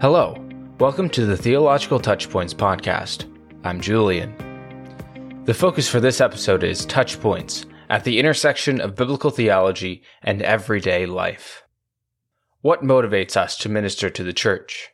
Hello, 0.00 0.34
welcome 0.78 1.10
to 1.10 1.26
the 1.26 1.36
Theological 1.36 2.00
Touchpoints 2.00 2.54
podcast. 2.54 3.30
I'm 3.64 3.82
Julian. 3.82 4.34
The 5.44 5.52
focus 5.52 5.90
for 5.90 6.00
this 6.00 6.22
episode 6.22 6.64
is 6.64 6.86
Touchpoints 6.86 7.66
at 7.90 8.04
the 8.04 8.18
intersection 8.18 8.80
of 8.80 8.96
biblical 8.96 9.30
theology 9.30 10.02
and 10.22 10.40
everyday 10.40 11.04
life. 11.04 11.64
What 12.62 12.82
motivates 12.82 13.36
us 13.36 13.58
to 13.58 13.68
minister 13.68 14.08
to 14.08 14.24
the 14.24 14.32
church, 14.32 14.88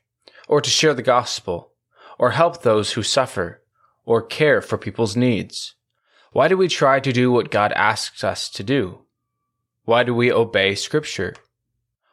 or 0.49 0.61
to 0.61 0.69
share 0.69 0.93
the 0.93 1.03
gospel, 1.03 1.71
or 2.19 2.33
help 2.33 2.63
those 2.63 2.95
who 2.95 3.05
suffer, 3.05 3.63
or 4.05 4.23
care 4.23 4.61
for 4.61 4.77
people's 4.77 5.15
needs? 5.15 5.77
Why 6.33 6.49
do 6.49 6.57
we 6.57 6.67
try 6.67 6.99
to 6.99 7.13
do 7.13 7.31
what 7.31 7.53
God 7.53 7.71
asks 7.75 8.25
us 8.25 8.51
to 8.51 8.65
do? 8.65 9.03
Why 9.85 10.03
do 10.03 10.13
we 10.13 10.33
obey 10.33 10.75
Scripture? 10.75 11.37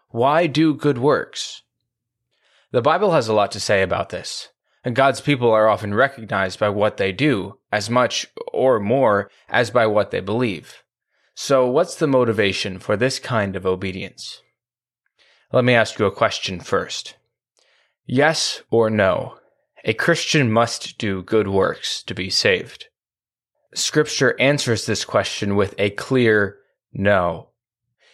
Why 0.09 0.45
do 0.45 0.75
good 0.75 0.99
works? 0.99 1.62
The 2.73 2.81
Bible 2.81 3.11
has 3.11 3.27
a 3.27 3.33
lot 3.33 3.51
to 3.51 3.59
say 3.59 3.83
about 3.83 4.09
this, 4.09 4.49
and 4.83 4.95
God's 4.95 5.21
people 5.21 5.51
are 5.51 5.69
often 5.69 5.93
recognized 5.93 6.57
by 6.57 6.69
what 6.69 6.97
they 6.97 7.11
do 7.11 7.59
as 7.71 7.87
much 7.87 8.25
or 8.51 8.79
more 8.79 9.29
as 9.47 9.69
by 9.69 9.85
what 9.85 10.09
they 10.09 10.21
believe. 10.21 10.81
So, 11.35 11.67
what's 11.67 11.93
the 11.93 12.07
motivation 12.07 12.79
for 12.79 12.97
this 12.97 13.19
kind 13.19 13.55
of 13.55 13.67
obedience? 13.67 14.41
Let 15.51 15.63
me 15.63 15.75
ask 15.75 15.99
you 15.99 16.07
a 16.07 16.11
question 16.11 16.59
first. 16.59 17.15
Yes 18.07 18.63
or 18.71 18.89
no? 18.89 19.37
A 19.85 19.93
Christian 19.93 20.51
must 20.51 20.97
do 20.97 21.21
good 21.21 21.47
works 21.47 22.01
to 22.01 22.15
be 22.15 22.31
saved. 22.31 22.87
Scripture 23.75 24.35
answers 24.39 24.87
this 24.87 25.05
question 25.05 25.55
with 25.55 25.75
a 25.77 25.91
clear 25.91 26.58
no. 26.91 27.49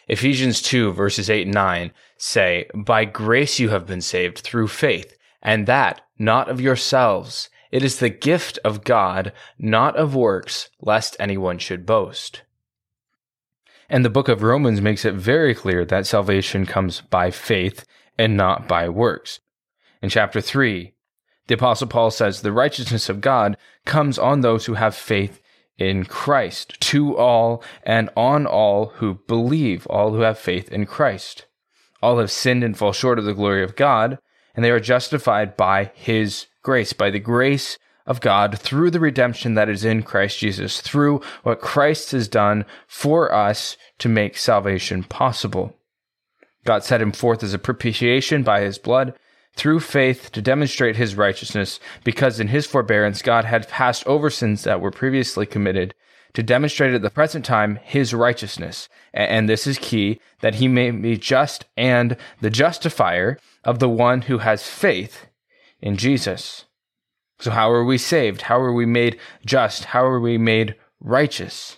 Ephesians 0.09 0.61
2 0.63 0.91
verses 0.91 1.29
8 1.29 1.45
and 1.45 1.53
9 1.53 1.91
say, 2.17 2.67
By 2.73 3.05
grace 3.05 3.59
you 3.59 3.69
have 3.69 3.85
been 3.85 4.01
saved 4.01 4.39
through 4.39 4.67
faith, 4.67 5.15
and 5.41 5.67
that 5.67 6.01
not 6.17 6.49
of 6.49 6.59
yourselves. 6.59 7.49
It 7.71 7.83
is 7.83 7.99
the 7.99 8.09
gift 8.09 8.57
of 8.65 8.83
God, 8.83 9.31
not 9.59 9.95
of 9.95 10.15
works, 10.15 10.69
lest 10.81 11.15
anyone 11.19 11.59
should 11.59 11.85
boast. 11.85 12.41
And 13.87 14.03
the 14.03 14.09
book 14.09 14.27
of 14.27 14.41
Romans 14.41 14.81
makes 14.81 15.05
it 15.05 15.13
very 15.13 15.53
clear 15.53 15.85
that 15.85 16.07
salvation 16.07 16.65
comes 16.65 17.01
by 17.01 17.29
faith 17.29 17.85
and 18.17 18.35
not 18.35 18.67
by 18.67 18.89
works. 18.89 19.39
In 20.01 20.09
chapter 20.09 20.41
3, 20.41 20.93
the 21.47 21.55
apostle 21.55 21.87
Paul 21.87 22.09
says 22.09 22.41
the 22.41 22.51
righteousness 22.51 23.09
of 23.09 23.21
God 23.21 23.57
comes 23.85 24.17
on 24.17 24.41
those 24.41 24.65
who 24.65 24.75
have 24.75 24.95
faith 24.95 25.41
in 25.79 26.05
Christ 26.05 26.79
to 26.81 27.17
all 27.17 27.63
and 27.83 28.09
on 28.15 28.45
all 28.45 28.87
who 28.97 29.15
believe, 29.27 29.87
all 29.87 30.11
who 30.11 30.21
have 30.21 30.37
faith 30.37 30.71
in 30.71 30.85
Christ. 30.85 31.45
All 32.01 32.19
have 32.19 32.31
sinned 32.31 32.63
and 32.63 32.77
fall 32.77 32.93
short 32.93 33.19
of 33.19 33.25
the 33.25 33.33
glory 33.33 33.63
of 33.63 33.75
God, 33.75 34.19
and 34.55 34.63
they 34.63 34.71
are 34.71 34.79
justified 34.79 35.57
by 35.57 35.91
his 35.95 36.47
grace, 36.61 36.93
by 36.93 37.09
the 37.09 37.19
grace 37.19 37.77
of 38.05 38.21
God 38.21 38.57
through 38.57 38.91
the 38.91 38.99
redemption 38.99 39.53
that 39.53 39.69
is 39.69 39.85
in 39.85 40.03
Christ 40.03 40.39
Jesus, 40.39 40.81
through 40.81 41.21
what 41.43 41.61
Christ 41.61 42.11
has 42.11 42.27
done 42.27 42.65
for 42.87 43.33
us 43.33 43.77
to 43.99 44.09
make 44.09 44.37
salvation 44.37 45.03
possible. 45.03 45.75
God 46.65 46.83
set 46.83 47.01
him 47.01 47.11
forth 47.11 47.43
as 47.43 47.53
a 47.53 47.59
propitiation 47.59 48.43
by 48.43 48.61
his 48.61 48.77
blood 48.77 49.13
through 49.55 49.79
faith 49.79 50.31
to 50.31 50.41
demonstrate 50.41 50.95
his 50.95 51.15
righteousness, 51.15 51.79
because 52.03 52.39
in 52.39 52.47
his 52.47 52.65
forbearance 52.65 53.21
God 53.21 53.45
had 53.45 53.67
passed 53.67 54.05
over 54.07 54.29
sins 54.29 54.63
that 54.63 54.81
were 54.81 54.91
previously 54.91 55.45
committed, 55.45 55.93
to 56.33 56.43
demonstrate 56.43 56.93
at 56.93 57.01
the 57.01 57.09
present 57.09 57.43
time 57.43 57.79
his 57.83 58.13
righteousness. 58.13 58.87
And 59.13 59.49
this 59.49 59.65
is 59.65 59.79
key, 59.79 60.19
that 60.41 60.55
he 60.55 60.67
may 60.67 60.91
be 60.91 61.17
just 61.17 61.65
and 61.75 62.15
the 62.39 62.51
justifier 62.51 63.39
of 63.63 63.79
the 63.79 63.89
one 63.89 64.23
who 64.23 64.37
has 64.37 64.67
faith 64.67 65.25
in 65.81 65.97
Jesus. 65.97 66.65
So 67.39 67.51
how 67.51 67.71
are 67.71 67.85
we 67.85 67.97
saved? 67.97 68.43
How 68.43 68.59
are 68.59 68.73
we 68.73 68.85
made 68.85 69.17
just? 69.45 69.85
How 69.85 70.05
are 70.05 70.19
we 70.19 70.37
made 70.37 70.75
righteous? 70.99 71.77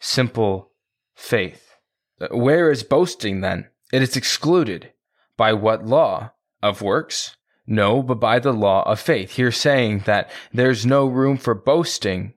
Simple 0.00 0.70
faith. 1.14 1.76
Uh, 2.20 2.28
where 2.28 2.70
is 2.70 2.82
boasting 2.82 3.40
then? 3.40 3.68
It 3.92 4.02
is 4.02 4.16
excluded. 4.16 4.92
By 5.36 5.52
what 5.52 5.84
law? 5.84 6.32
Of 6.62 6.82
works? 6.82 7.36
No, 7.66 8.02
but 8.02 8.20
by 8.20 8.38
the 8.38 8.52
law 8.52 8.82
of 8.88 9.00
faith. 9.00 9.32
Here 9.32 9.50
saying 9.50 10.00
that 10.00 10.30
there's 10.52 10.86
no 10.86 11.06
room 11.06 11.36
for 11.36 11.54
boasting 11.54 12.34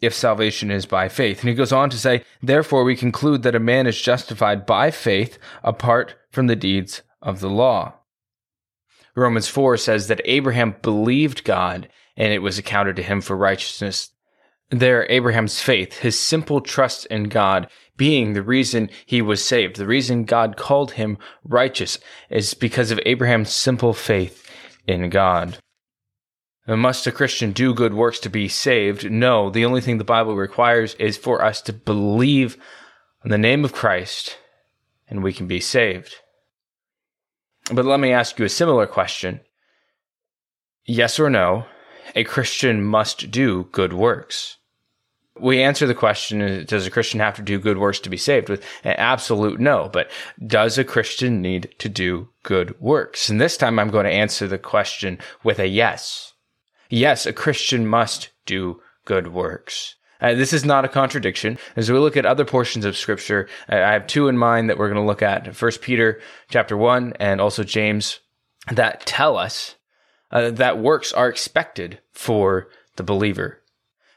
if 0.00 0.14
salvation 0.14 0.70
is 0.70 0.86
by 0.86 1.08
faith. 1.08 1.40
And 1.40 1.48
he 1.48 1.54
goes 1.54 1.72
on 1.72 1.90
to 1.90 1.98
say, 1.98 2.24
therefore 2.42 2.84
we 2.84 2.96
conclude 2.96 3.42
that 3.42 3.54
a 3.54 3.60
man 3.60 3.86
is 3.86 4.00
justified 4.00 4.66
by 4.66 4.90
faith 4.90 5.38
apart 5.62 6.14
from 6.30 6.46
the 6.46 6.56
deeds 6.56 7.02
of 7.22 7.40
the 7.40 7.50
law. 7.50 7.94
Romans 9.14 9.48
4 9.48 9.76
says 9.76 10.08
that 10.08 10.20
Abraham 10.24 10.76
believed 10.82 11.44
God 11.44 11.88
and 12.16 12.32
it 12.32 12.40
was 12.40 12.58
accounted 12.58 12.96
to 12.96 13.02
him 13.02 13.20
for 13.20 13.36
righteousness. 13.36 14.10
There, 14.70 15.06
Abraham's 15.10 15.60
faith, 15.60 15.98
his 15.98 16.18
simple 16.18 16.60
trust 16.60 17.06
in 17.06 17.24
God, 17.24 17.68
being 17.96 18.32
the 18.32 18.42
reason 18.42 18.90
he 19.06 19.22
was 19.22 19.44
saved, 19.44 19.76
the 19.76 19.86
reason 19.86 20.24
God 20.24 20.56
called 20.56 20.92
him 20.92 21.18
righteous, 21.44 21.98
is 22.30 22.54
because 22.54 22.90
of 22.90 23.00
Abraham's 23.06 23.52
simple 23.52 23.92
faith 23.92 24.50
in 24.86 25.10
God. 25.10 25.58
Must 26.66 27.06
a 27.06 27.12
Christian 27.12 27.52
do 27.52 27.74
good 27.74 27.92
works 27.92 28.18
to 28.20 28.30
be 28.30 28.48
saved? 28.48 29.10
No, 29.10 29.50
the 29.50 29.64
only 29.64 29.80
thing 29.80 29.98
the 29.98 30.04
Bible 30.04 30.34
requires 30.34 30.94
is 30.94 31.18
for 31.18 31.44
us 31.44 31.60
to 31.62 31.72
believe 31.72 32.56
in 33.22 33.30
the 33.30 33.38
name 33.38 33.64
of 33.64 33.74
Christ, 33.74 34.38
and 35.08 35.22
we 35.22 35.32
can 35.32 35.46
be 35.46 35.60
saved. 35.60 36.14
But 37.70 37.84
let 37.84 38.00
me 38.00 38.12
ask 38.12 38.38
you 38.38 38.44
a 38.44 38.50
similar 38.50 38.86
question. 38.86 39.40
Yes 40.86 41.18
or 41.18 41.30
no, 41.30 41.66
a 42.14 42.24
Christian 42.24 42.82
must 42.82 43.30
do 43.30 43.64
good 43.72 43.92
works? 43.92 44.58
We 45.40 45.62
answer 45.62 45.86
the 45.86 45.94
question, 45.94 46.64
does 46.66 46.86
a 46.86 46.90
Christian 46.90 47.18
have 47.18 47.34
to 47.36 47.42
do 47.42 47.58
good 47.58 47.78
works 47.78 47.98
to 48.00 48.10
be 48.10 48.16
saved? 48.16 48.48
With 48.48 48.64
an 48.84 48.94
absolute 48.98 49.58
no. 49.58 49.90
But 49.92 50.10
does 50.46 50.78
a 50.78 50.84
Christian 50.84 51.42
need 51.42 51.74
to 51.78 51.88
do 51.88 52.28
good 52.44 52.80
works? 52.80 53.28
And 53.28 53.40
this 53.40 53.56
time 53.56 53.78
I'm 53.78 53.90
going 53.90 54.04
to 54.04 54.12
answer 54.12 54.46
the 54.46 54.58
question 54.58 55.18
with 55.42 55.58
a 55.58 55.66
yes. 55.66 56.34
Yes, 56.88 57.26
a 57.26 57.32
Christian 57.32 57.86
must 57.86 58.30
do 58.46 58.80
good 59.04 59.28
works. 59.28 59.96
Uh, 60.20 60.34
this 60.34 60.52
is 60.52 60.64
not 60.64 60.84
a 60.84 60.88
contradiction. 60.88 61.58
As 61.74 61.90
we 61.90 61.98
look 61.98 62.16
at 62.16 62.24
other 62.24 62.44
portions 62.44 62.84
of 62.84 62.96
scripture, 62.96 63.48
I 63.68 63.92
have 63.92 64.06
two 64.06 64.28
in 64.28 64.38
mind 64.38 64.70
that 64.70 64.78
we're 64.78 64.88
going 64.88 65.02
to 65.02 65.06
look 65.06 65.22
at. 65.22 65.54
First 65.56 65.82
Peter 65.82 66.20
chapter 66.48 66.76
one 66.76 67.12
and 67.18 67.40
also 67.40 67.64
James 67.64 68.20
that 68.70 69.04
tell 69.04 69.36
us 69.36 69.74
uh, 70.30 70.50
that 70.50 70.78
works 70.78 71.12
are 71.12 71.28
expected 71.28 72.00
for 72.12 72.68
the 72.96 73.02
believer. 73.02 73.60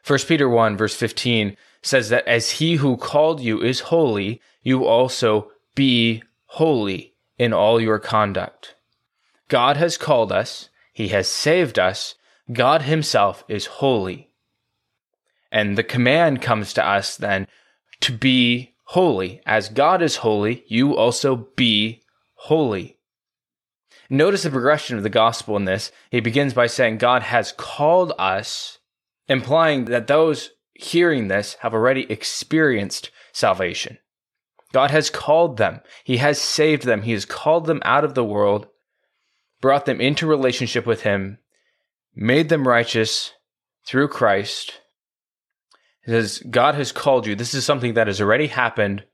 1 0.07 0.19
Peter 0.28 0.47
1 0.47 0.78
verse 0.78 0.95
15 0.95 1.57
says 1.81 2.07
that 2.09 2.25
as 2.25 2.51
he 2.51 2.75
who 2.75 2.95
called 2.95 3.41
you 3.41 3.62
is 3.62 3.81
holy, 3.81 4.41
you 4.63 4.85
also 4.85 5.51
be 5.75 6.23
holy 6.45 7.13
in 7.38 7.51
all 7.51 7.81
your 7.81 8.00
conduct. 8.00 8.75
God 9.50 9.75
has 9.75 9.97
called 9.97 10.31
us. 10.31 10.69
He 10.94 11.09
has 11.09 11.28
saved 11.28 11.78
us. 11.78 12.16
God 12.51 12.84
himself 12.84 13.44
is 13.50 13.66
holy. 13.66 14.29
And 15.51 15.78
the 15.78 15.84
command 15.84 16.41
comes 16.41 16.74
to 16.74 16.85
us 16.85 17.18
then 17.18 17.47
to 18.01 18.13
be 18.13 18.75
holy. 18.85 19.41
As 19.45 19.69
God 19.69 20.01
is 20.01 20.18
holy, 20.18 20.63
you 20.68 20.95
also 20.95 21.47
be 21.56 22.01
holy. 22.35 22.97
Notice 24.09 24.44
the 24.44 24.50
progression 24.50 24.95
of 24.95 25.03
the 25.03 25.09
gospel 25.09 25.57
in 25.57 25.66
this. 25.66 25.91
He 26.09 26.22
begins 26.22 26.53
by 26.53 26.68
saying 26.68 26.97
God 26.97 27.24
has 27.24 27.51
called 27.51 28.13
us 28.18 28.76
implying 29.27 29.85
that 29.85 30.07
those 30.07 30.51
hearing 30.74 31.27
this 31.27 31.56
have 31.62 31.74
already 31.74 32.09
experienced 32.12 33.12
salvation. 33.33 33.97
God 34.74 34.91
has 34.91 35.09
called 35.09 35.57
them. 35.57 35.81
He 36.03 36.18
has 36.18 36.39
saved 36.39 36.83
them. 36.83 37.01
He 37.01 37.13
has 37.13 37.25
called 37.25 37.65
them 37.65 37.81
out 37.83 38.03
of 38.03 38.15
the 38.15 38.24
world, 38.24 38.68
brought 39.62 39.85
them 39.85 40.01
into 40.01 40.27
relationship 40.27 40.85
with 40.85 41.01
Him, 41.01 41.39
made 42.15 42.50
them 42.50 42.68
righteous 42.68 43.33
through 43.88 44.09
Christ. 44.09 44.81
He 46.06 46.12
says, 46.12 46.44
God 46.50 46.75
has 46.75 46.91
called 46.91 47.25
you. 47.25 47.35
This 47.35 47.53
is 47.53 47.65
something 47.65 47.94
that 47.94 48.07
has 48.07 48.21
already 48.21 48.47
happened 48.47 49.06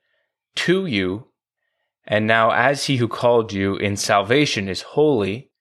to 0.56 0.86
you. 0.86 1.27
And 2.06 2.27
now, 2.27 2.51
as 2.51 2.86
He 2.86 2.98
who 2.98 3.07
called 3.07 3.54
you 3.54 3.75
in 3.77 3.95
salvation 3.95 4.68
is 4.68 4.81
holy, 4.81 5.51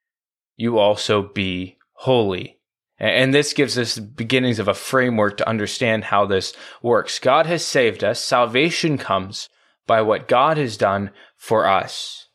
you 0.57 0.79
also 0.79 1.23
be 1.23 1.79
holy. 1.93 2.59
And 3.03 3.35
this 3.35 3.53
gives 3.53 3.77
us 3.77 3.99
beginnings 3.99 4.61
of 4.61 4.69
a 4.69 4.75
framework 4.75 5.37
to 5.39 5.49
understand 5.49 6.05
how 6.05 6.25
this 6.25 6.55
works. 6.83 7.19
God 7.19 7.47
has 7.47 7.65
saved 7.65 8.05
us. 8.05 8.21
Salvation 8.21 8.97
comes 8.97 9.49
by 9.89 10.03
what 10.03 10.29
God 10.29 10.57
has 10.57 10.77
done 10.77 11.11
for 11.37 11.67
us. 11.67 12.29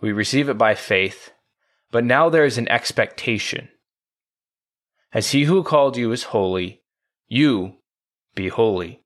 We 0.00 0.10
receive 0.10 0.48
it 0.48 0.56
by 0.56 0.74
faith, 0.74 1.32
but 1.90 2.02
now 2.02 2.30
there 2.30 2.46
is 2.46 2.56
an 2.56 2.68
expectation. 2.70 3.68
As 5.12 5.32
he 5.32 5.44
who 5.44 5.62
called 5.62 5.98
you 5.98 6.12
is 6.12 6.24
holy, 6.24 6.82
you 7.28 7.74
be 8.34 8.48
holy. 8.48 9.02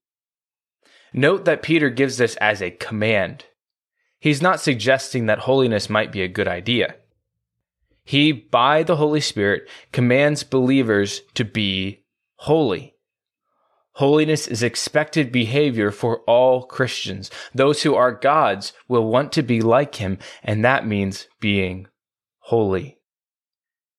Note 1.12 1.44
that 1.44 1.62
Peter 1.62 1.90
gives 1.90 2.18
this 2.18 2.36
as 2.36 2.62
a 2.62 2.70
command. 2.70 3.46
He's 4.20 4.40
not 4.40 4.60
suggesting 4.60 5.26
that 5.26 5.40
holiness 5.40 5.90
might 5.90 6.12
be 6.12 6.22
a 6.22 6.28
good 6.28 6.46
idea. 6.46 6.94
He, 8.08 8.32
by 8.32 8.84
the 8.84 8.96
Holy 8.96 9.20
Spirit, 9.20 9.68
commands 9.92 10.42
believers 10.42 11.20
to 11.34 11.44
be 11.44 12.06
holy. 12.36 12.94
Holiness 13.96 14.46
is 14.48 14.62
expected 14.62 15.30
behavior 15.30 15.90
for 15.90 16.20
all 16.20 16.64
Christians. 16.64 17.30
Those 17.54 17.82
who 17.82 17.94
are 17.94 18.12
God's 18.12 18.72
will 18.88 19.04
want 19.04 19.30
to 19.32 19.42
be 19.42 19.60
like 19.60 19.96
Him, 19.96 20.16
and 20.42 20.64
that 20.64 20.86
means 20.86 21.28
being 21.38 21.86
holy. 22.38 22.98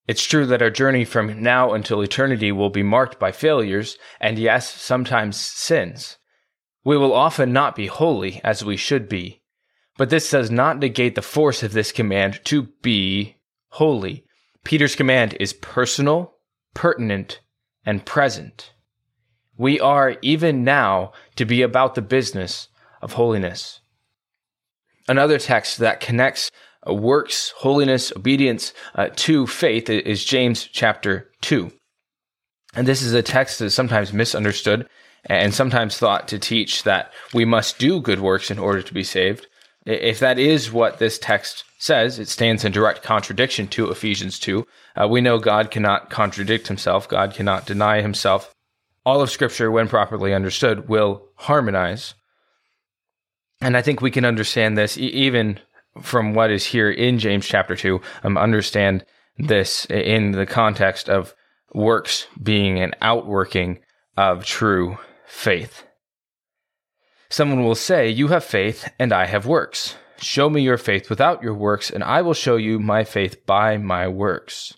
It's 0.08 0.26
true 0.26 0.48
that 0.48 0.64
our 0.64 0.72
journey 0.72 1.06
from 1.06 1.44
now 1.44 1.74
until 1.74 2.02
eternity 2.02 2.52
will 2.52 2.72
be 2.72 2.82
marked 2.82 3.20
by 3.20 3.32
failures, 3.32 3.96
and 4.20 4.40
yes, 4.40 4.74
sometimes 4.74 5.38
sins. 5.38 6.18
We 6.84 6.98
will 6.98 7.14
often 7.14 7.54
not 7.54 7.76
be 7.76 7.86
holy 7.86 8.42
as 8.44 8.66
we 8.66 8.76
should 8.76 9.08
be. 9.08 9.44
But 10.00 10.10
this 10.10 10.32
does 10.32 10.50
not 10.50 10.80
negate 10.80 11.14
the 11.14 11.22
force 11.22 11.62
of 11.62 11.74
this 11.74 11.92
command 11.92 12.40
to 12.46 12.70
be 12.82 13.36
holy. 13.70 14.26
Peter's 14.64 14.96
command 14.96 15.36
is 15.40 15.54
personal, 15.54 16.36
pertinent, 16.74 17.40
and 17.86 18.06
present. 18.06 18.74
We 19.58 19.80
are, 19.80 20.18
even 20.22 20.64
now, 20.64 21.12
to 21.36 21.46
be 21.46 21.62
about 21.62 21.96
the 21.96 22.02
business 22.02 22.70
of 23.02 23.14
holiness. 23.14 23.82
Another 25.08 25.40
text 25.40 25.80
that 25.80 26.00
connects 26.00 26.52
uh, 26.88 26.94
works, 26.94 27.54
holiness, 27.58 28.14
obedience 28.16 28.74
uh, 28.96 29.10
to 29.16 29.48
faith 29.48 29.90
is 29.90 30.24
James 30.24 30.64
chapter 30.64 31.30
2. 31.42 31.72
And 32.76 32.88
this 32.88 33.02
is 33.02 33.14
a 33.14 33.24
text 33.24 33.60
that 33.60 33.66
is 33.66 33.74
sometimes 33.74 34.14
misunderstood 34.14 34.88
and 35.26 35.54
sometimes 35.54 35.98
thought 35.98 36.28
to 36.30 36.40
teach 36.40 36.84
that 36.84 37.12
we 37.34 37.44
must 37.44 37.80
do 37.80 38.00
good 38.00 38.22
works 38.22 38.52
in 38.52 38.60
order 38.60 38.82
to 38.82 38.94
be 38.94 39.04
saved. 39.04 39.48
If 39.86 40.20
that 40.20 40.40
is 40.40 40.72
what 40.72 41.00
this 41.00 41.20
text 41.20 41.64
says, 41.80 42.20
it 42.20 42.28
stands 42.28 42.64
in 42.64 42.72
direct 42.72 43.02
contradiction 43.02 43.68
to 43.70 43.90
Ephesians 43.90 44.38
2. 44.38 44.68
Uh, 44.96 45.08
we 45.08 45.22
know 45.22 45.40
God 45.40 45.72
cannot 45.72 46.12
contradict 46.12 46.68
himself, 46.68 47.10
God 47.10 47.34
cannot 47.34 47.66
deny 47.66 48.02
himself 48.02 48.54
all 49.10 49.22
of 49.22 49.32
Scripture, 49.32 49.72
when 49.72 49.88
properly 49.88 50.34
understood, 50.34 50.88
will 50.88 51.24
harmonize. 51.36 52.14
And 53.62 53.76
I 53.76 53.82
think 53.82 54.02
we 54.02 54.12
can 54.12 54.26
understand 54.26 54.78
this 54.78 54.98
e- 54.98 55.08
even 55.08 55.60
from 56.02 56.34
what 56.34 56.52
is 56.52 56.66
here 56.66 56.92
in 56.92 57.18
James 57.18 57.48
chapter 57.48 57.76
2, 57.76 58.00
um, 58.24 58.38
understand 58.38 59.06
this 59.38 59.86
in 59.86 60.32
the 60.32 60.46
context 60.46 61.10
of 61.10 61.34
works 61.74 62.28
being 62.42 62.80
an 62.80 62.94
outworking 63.02 63.80
of 64.16 64.46
true 64.46 64.98
faith. 65.26 65.84
Someone 67.30 67.64
will 67.64 67.76
say, 67.76 68.10
You 68.10 68.28
have 68.28 68.44
faith, 68.44 68.90
and 69.00 69.12
I 69.12 69.26
have 69.26 69.46
works. 69.46 69.96
Show 70.22 70.50
me 70.50 70.62
your 70.62 70.78
faith 70.78 71.10
without 71.10 71.42
your 71.42 71.54
works, 71.54 71.90
and 71.90 72.04
I 72.04 72.22
will 72.22 72.34
show 72.34 72.58
you 72.58 72.80
my 72.80 73.04
faith 73.04 73.46
by 73.46 73.78
my 73.78 74.08
works. 74.08 74.74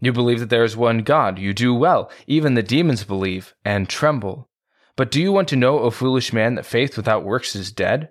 You 0.00 0.12
believe 0.12 0.40
that 0.40 0.50
there 0.50 0.64
is 0.64 0.76
one 0.76 0.98
God. 0.98 1.38
You 1.38 1.52
do 1.52 1.74
well. 1.74 2.10
Even 2.26 2.54
the 2.54 2.62
demons 2.62 3.04
believe 3.04 3.54
and 3.64 3.88
tremble. 3.88 4.48
But 4.96 5.10
do 5.10 5.20
you 5.20 5.32
want 5.32 5.48
to 5.48 5.56
know, 5.56 5.78
O 5.78 5.90
foolish 5.90 6.32
man, 6.32 6.54
that 6.54 6.66
faith 6.66 6.96
without 6.96 7.24
works 7.24 7.54
is 7.54 7.72
dead? 7.72 8.10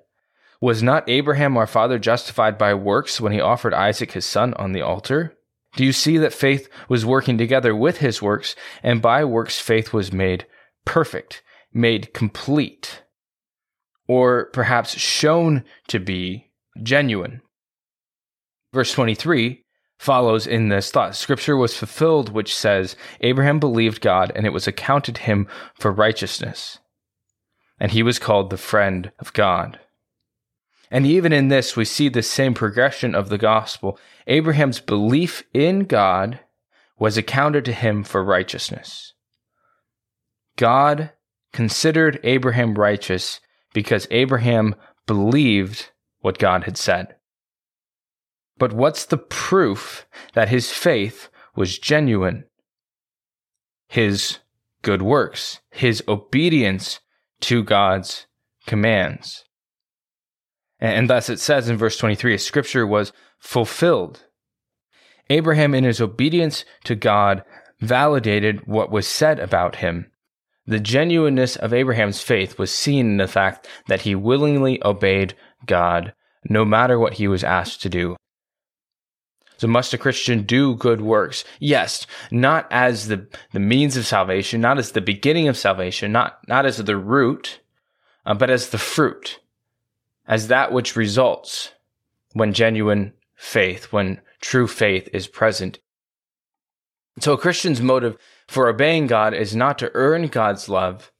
Was 0.61 0.83
not 0.83 1.07
Abraham 1.07 1.55
our 1.55 1.67
father 1.67 1.97
justified 1.99 2.57
by 2.57 2.73
works 2.73 3.21
when 3.21 3.31
he 3.31 3.39
offered 3.39 3.73
Isaac 3.73 4.11
his 4.11 4.25
son 4.25 4.53
on 4.55 4.71
the 4.71 4.81
altar? 4.81 5.35
Do 5.75 5.85
you 5.85 5.93
see 5.93 6.17
that 6.17 6.33
faith 6.33 6.67
was 6.87 7.05
working 7.05 7.37
together 7.37 7.75
with 7.75 7.99
his 7.99 8.21
works, 8.21 8.55
and 8.81 9.01
by 9.01 9.23
works 9.23 9.59
faith 9.59 9.93
was 9.93 10.11
made 10.11 10.45
perfect, 10.85 11.43
made 11.71 12.13
complete, 12.13 13.03
or 14.09 14.45
perhaps 14.53 14.97
shown 14.97 15.63
to 15.87 15.99
be 15.99 16.49
genuine? 16.81 17.41
Verse 18.73 18.91
23 18.91 19.63
follows 19.99 20.47
in 20.47 20.69
this 20.69 20.91
thought. 20.91 21.15
Scripture 21.15 21.55
was 21.55 21.77
fulfilled, 21.77 22.29
which 22.29 22.55
says, 22.55 22.95
Abraham 23.21 23.59
believed 23.59 24.01
God, 24.01 24.31
and 24.35 24.45
it 24.45 24.53
was 24.53 24.67
accounted 24.67 25.19
him 25.19 25.47
for 25.75 25.91
righteousness. 25.91 26.79
And 27.79 27.91
he 27.91 28.01
was 28.01 28.17
called 28.17 28.49
the 28.49 28.57
friend 28.57 29.11
of 29.19 29.31
God. 29.33 29.79
And 30.89 31.05
even 31.05 31.31
in 31.31 31.49
this, 31.49 31.75
we 31.75 31.85
see 31.85 32.09
the 32.09 32.23
same 32.23 32.53
progression 32.53 33.13
of 33.13 33.29
the 33.29 33.37
gospel. 33.37 33.99
Abraham's 34.25 34.79
belief 34.79 35.43
in 35.53 35.81
God 35.81 36.39
was 36.97 37.15
accounted 37.15 37.65
to 37.65 37.73
him 37.73 38.03
for 38.03 38.23
righteousness. 38.23 39.13
God 40.57 41.11
considered 41.53 42.19
Abraham 42.23 42.73
righteous 42.73 43.39
because 43.73 44.07
Abraham 44.11 44.75
believed 45.05 45.91
what 46.19 46.39
God 46.39 46.63
had 46.63 46.77
said. 46.77 47.15
But 48.57 48.73
what's 48.73 49.05
the 49.05 49.17
proof 49.17 50.05
that 50.33 50.49
his 50.49 50.71
faith 50.71 51.29
was 51.55 51.79
genuine? 51.79 52.45
His 53.87 54.39
good 54.81 55.01
works, 55.01 55.61
his 55.71 56.03
obedience 56.07 56.99
to 57.41 57.63
God's 57.63 58.27
commands. 58.65 59.45
And 60.79 61.09
thus 61.09 61.29
it 61.29 61.39
says 61.39 61.69
in 61.69 61.77
verse 61.77 61.97
23 61.97 62.35
a 62.35 62.37
scripture 62.37 62.85
was 62.85 63.11
fulfilled. 63.39 64.25
Abraham, 65.29 65.75
in 65.75 65.83
his 65.83 66.01
obedience 66.01 66.65
to 66.85 66.95
God, 66.95 67.43
validated 67.79 68.65
what 68.65 68.91
was 68.91 69.07
said 69.07 69.39
about 69.39 69.77
him. 69.77 70.11
The 70.69 70.79
genuineness 70.79 71.55
of 71.55 71.73
Abraham's 71.73 72.21
faith 72.21 72.59
was 72.59 72.71
seen 72.71 73.07
in 73.07 73.17
the 73.17 73.27
fact 73.27 73.67
that 73.87 74.01
he 74.01 74.13
willingly 74.13 74.79
obeyed 74.85 75.33
God 75.65 76.13
no 76.47 76.63
matter 76.63 76.99
what 76.99 77.13
he 77.13 77.27
was 77.27 77.43
asked 77.43 77.81
to 77.81 77.89
do. 77.89 78.15
So 79.57 79.67
must 79.67 79.95
a 79.95 79.97
Christian 79.97 80.43
do 80.43 80.75
good 80.75 81.01
works? 81.01 81.43
Yes, 81.57 82.05
not 82.29 82.67
as 82.69 83.07
the, 83.07 83.27
the 83.51 83.59
means 83.59 83.97
of 83.97 84.05
salvation, 84.05 84.61
not 84.61 84.77
as 84.77 84.91
the 84.91 85.01
beginning 85.01 85.47
of 85.47 85.57
salvation, 85.57 86.11
not, 86.11 86.37
not 86.47 86.67
as 86.67 86.77
the 86.77 86.97
root, 86.97 87.61
uh, 88.27 88.35
but 88.35 88.51
as 88.51 88.69
the 88.69 88.77
fruit, 88.77 89.39
as 90.27 90.49
that 90.49 90.71
which 90.71 90.95
results 90.95 91.73
when 92.33 92.53
genuine 92.53 93.13
faith, 93.33 93.91
when 93.91 94.21
true 94.39 94.67
faith 94.67 95.09
is 95.13 95.25
present. 95.25 95.79
So 97.21 97.33
a 97.33 97.39
Christian's 97.39 97.81
motive 97.81 98.19
for 98.49 98.67
obeying 98.67 99.05
God 99.05 99.35
is 99.35 99.55
not 99.55 99.77
to 99.77 99.91
earn 99.93 100.25
God's 100.25 100.67
love, 100.67 101.11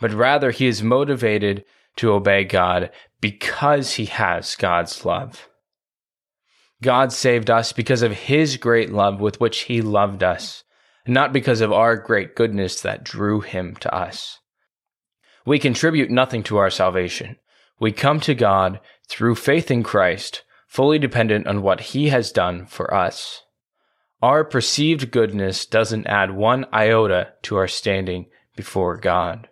but 0.00 0.12
rather 0.12 0.50
he 0.50 0.66
is 0.66 0.82
motivated 0.82 1.64
to 1.94 2.12
obey 2.12 2.42
God 2.42 2.90
because 3.20 3.92
he 3.92 4.06
has 4.06 4.56
God's 4.56 5.04
love. 5.04 5.48
God 6.82 7.12
saved 7.12 7.48
us 7.48 7.72
because 7.72 8.02
of 8.02 8.10
his 8.10 8.56
great 8.56 8.90
love 8.90 9.20
with 9.20 9.38
which 9.40 9.60
he 9.60 9.80
loved 9.80 10.24
us, 10.24 10.64
not 11.06 11.32
because 11.32 11.60
of 11.60 11.72
our 11.72 11.96
great 11.96 12.34
goodness 12.34 12.80
that 12.80 13.04
drew 13.04 13.42
him 13.42 13.76
to 13.76 13.94
us. 13.94 14.40
We 15.46 15.60
contribute 15.60 16.10
nothing 16.10 16.42
to 16.44 16.56
our 16.56 16.70
salvation. 16.70 17.36
We 17.78 17.92
come 17.92 18.18
to 18.20 18.34
God 18.34 18.80
through 19.08 19.36
faith 19.36 19.70
in 19.70 19.84
Christ, 19.84 20.42
fully 20.66 20.98
dependent 20.98 21.46
on 21.46 21.62
what 21.62 21.80
he 21.80 22.08
has 22.08 22.32
done 22.32 22.66
for 22.66 22.92
us. 22.92 23.42
Our 24.22 24.44
perceived 24.44 25.10
goodness 25.10 25.66
doesn't 25.66 26.06
add 26.06 26.30
one 26.30 26.64
iota 26.72 27.32
to 27.42 27.56
our 27.56 27.66
standing 27.66 28.26
before 28.54 28.96
God. 28.96 29.48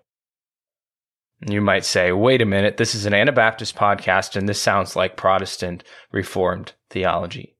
You 1.45 1.61
might 1.61 1.85
say, 1.85 2.12
wait 2.12 2.41
a 2.41 2.47
minute, 2.47 2.77
this 2.77 2.95
is 2.95 3.05
an 3.05 3.12
Anabaptist 3.12 3.75
podcast 3.75 4.37
and 4.37 4.49
this 4.49 4.62
sounds 4.62 4.95
like 4.95 5.17
Protestant 5.17 5.83
Reformed 6.12 6.75
theology. 6.89 7.57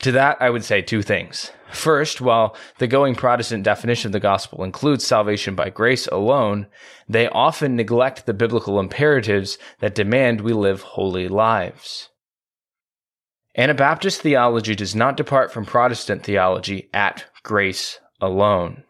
To 0.00 0.10
that, 0.12 0.38
I 0.40 0.50
would 0.50 0.64
say 0.64 0.82
two 0.82 1.02
things. 1.02 1.52
First, 1.70 2.20
while 2.20 2.56
the 2.78 2.88
going 2.88 3.14
Protestant 3.14 3.62
definition 3.62 4.08
of 4.08 4.12
the 4.12 4.18
gospel 4.18 4.64
includes 4.64 5.06
salvation 5.06 5.54
by 5.54 5.70
grace 5.70 6.08
alone, 6.08 6.66
they 7.08 7.28
often 7.28 7.76
neglect 7.76 8.26
the 8.26 8.34
biblical 8.34 8.80
imperatives 8.80 9.58
that 9.78 9.94
demand 9.94 10.40
we 10.40 10.54
live 10.54 10.82
holy 10.82 11.28
lives. 11.28 12.08
Anabaptist 13.54 14.22
theology 14.22 14.74
does 14.74 14.94
not 14.94 15.16
depart 15.16 15.52
from 15.52 15.66
Protestant 15.66 16.22
theology 16.22 16.88
at 16.94 17.26
grace 17.42 17.98
alone. 18.20 18.84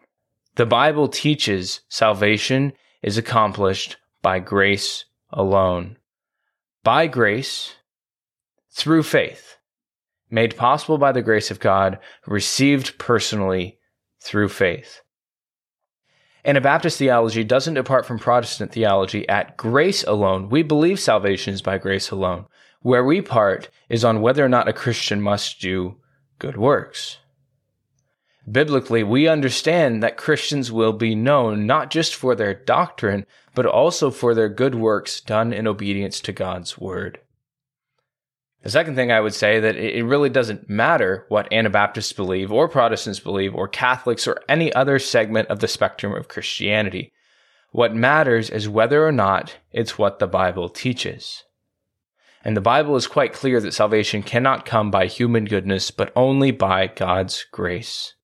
The 0.54 0.66
Bible 0.66 1.09
teaches 1.09 1.81
salvation 1.88 2.73
is 3.02 3.19
accomplished 3.19 3.97
by 4.23 4.38
grace 4.38 5.04
alone. 5.31 5.97
By 6.85 7.09
grace, 7.09 7.75
through 8.71 9.02
faith, 9.02 9.57
made 10.31 10.57
possible 10.57 10.97
by 10.97 11.11
the 11.11 11.23
grace 11.23 11.50
of 11.50 11.59
God, 11.59 11.99
received 12.26 12.99
personally 12.99 13.78
through 14.23 14.49
faith. 14.49 15.00
Anabaptist 16.45 16.99
theology 16.99 17.42
doesn't 17.42 17.75
depart 17.75 18.07
from 18.07 18.19
Protestant 18.19 18.73
theology 18.73 19.28
at 19.28 19.57
grace 19.57 20.04
alone. 20.04 20.49
We 20.49 20.62
believe 20.62 21.00
salvation 21.00 21.52
is 21.54 21.62
by 21.62 21.78
grace 21.78 22.11
alone. 22.11 22.47
Where 22.82 23.04
we 23.04 23.20
part 23.20 23.70
is 23.88 24.04
on 24.04 24.20
whether 24.20 24.44
or 24.44 24.48
not 24.48 24.68
a 24.68 24.72
Christian 24.72 25.22
must 25.22 25.60
do 25.60 25.96
good 26.38 26.56
works. 26.56 27.18
Biblically, 28.50 29.04
we 29.04 29.28
understand 29.28 30.02
that 30.02 30.16
Christians 30.16 30.72
will 30.72 30.92
be 30.92 31.14
known 31.14 31.64
not 31.64 31.90
just 31.90 32.14
for 32.14 32.34
their 32.34 32.54
doctrine, 32.54 33.24
but 33.54 33.66
also 33.66 34.10
for 34.10 34.34
their 34.34 34.48
good 34.48 34.74
works 34.74 35.20
done 35.20 35.52
in 35.52 35.68
obedience 35.68 36.18
to 36.20 36.32
God's 36.32 36.76
word. 36.76 37.20
The 38.62 38.70
second 38.70 38.94
thing 38.94 39.10
I 39.10 39.20
would 39.20 39.34
say 39.34 39.60
that 39.60 39.76
it 39.76 40.04
really 40.04 40.30
doesn't 40.30 40.68
matter 40.68 41.26
what 41.28 41.52
Anabaptists 41.52 42.12
believe 42.12 42.52
or 42.52 42.68
Protestants 42.68 43.20
believe 43.20 43.54
or 43.54 43.68
Catholics 43.68 44.26
or 44.26 44.40
any 44.48 44.72
other 44.72 44.98
segment 44.98 45.48
of 45.48 45.58
the 45.60 45.68
spectrum 45.68 46.14
of 46.14 46.28
Christianity. 46.28 47.12
What 47.70 47.94
matters 47.94 48.50
is 48.50 48.68
whether 48.68 49.06
or 49.06 49.12
not 49.12 49.56
it's 49.72 49.98
what 49.98 50.18
the 50.18 50.26
Bible 50.26 50.68
teaches. 50.68 51.42
And 52.44 52.56
the 52.56 52.61
Bible 52.61 52.96
is 52.96 53.06
quite 53.06 53.32
clear 53.32 53.61
that 53.61 53.75
salvation 53.75 54.22
cannot 54.22 54.66
come 54.66 54.90
by 54.90 55.06
human 55.06 55.44
goodness, 55.44 55.90
but 55.90 56.12
only 56.16 56.50
by 56.50 56.88
God's 56.88 57.46
grace. 57.52 58.14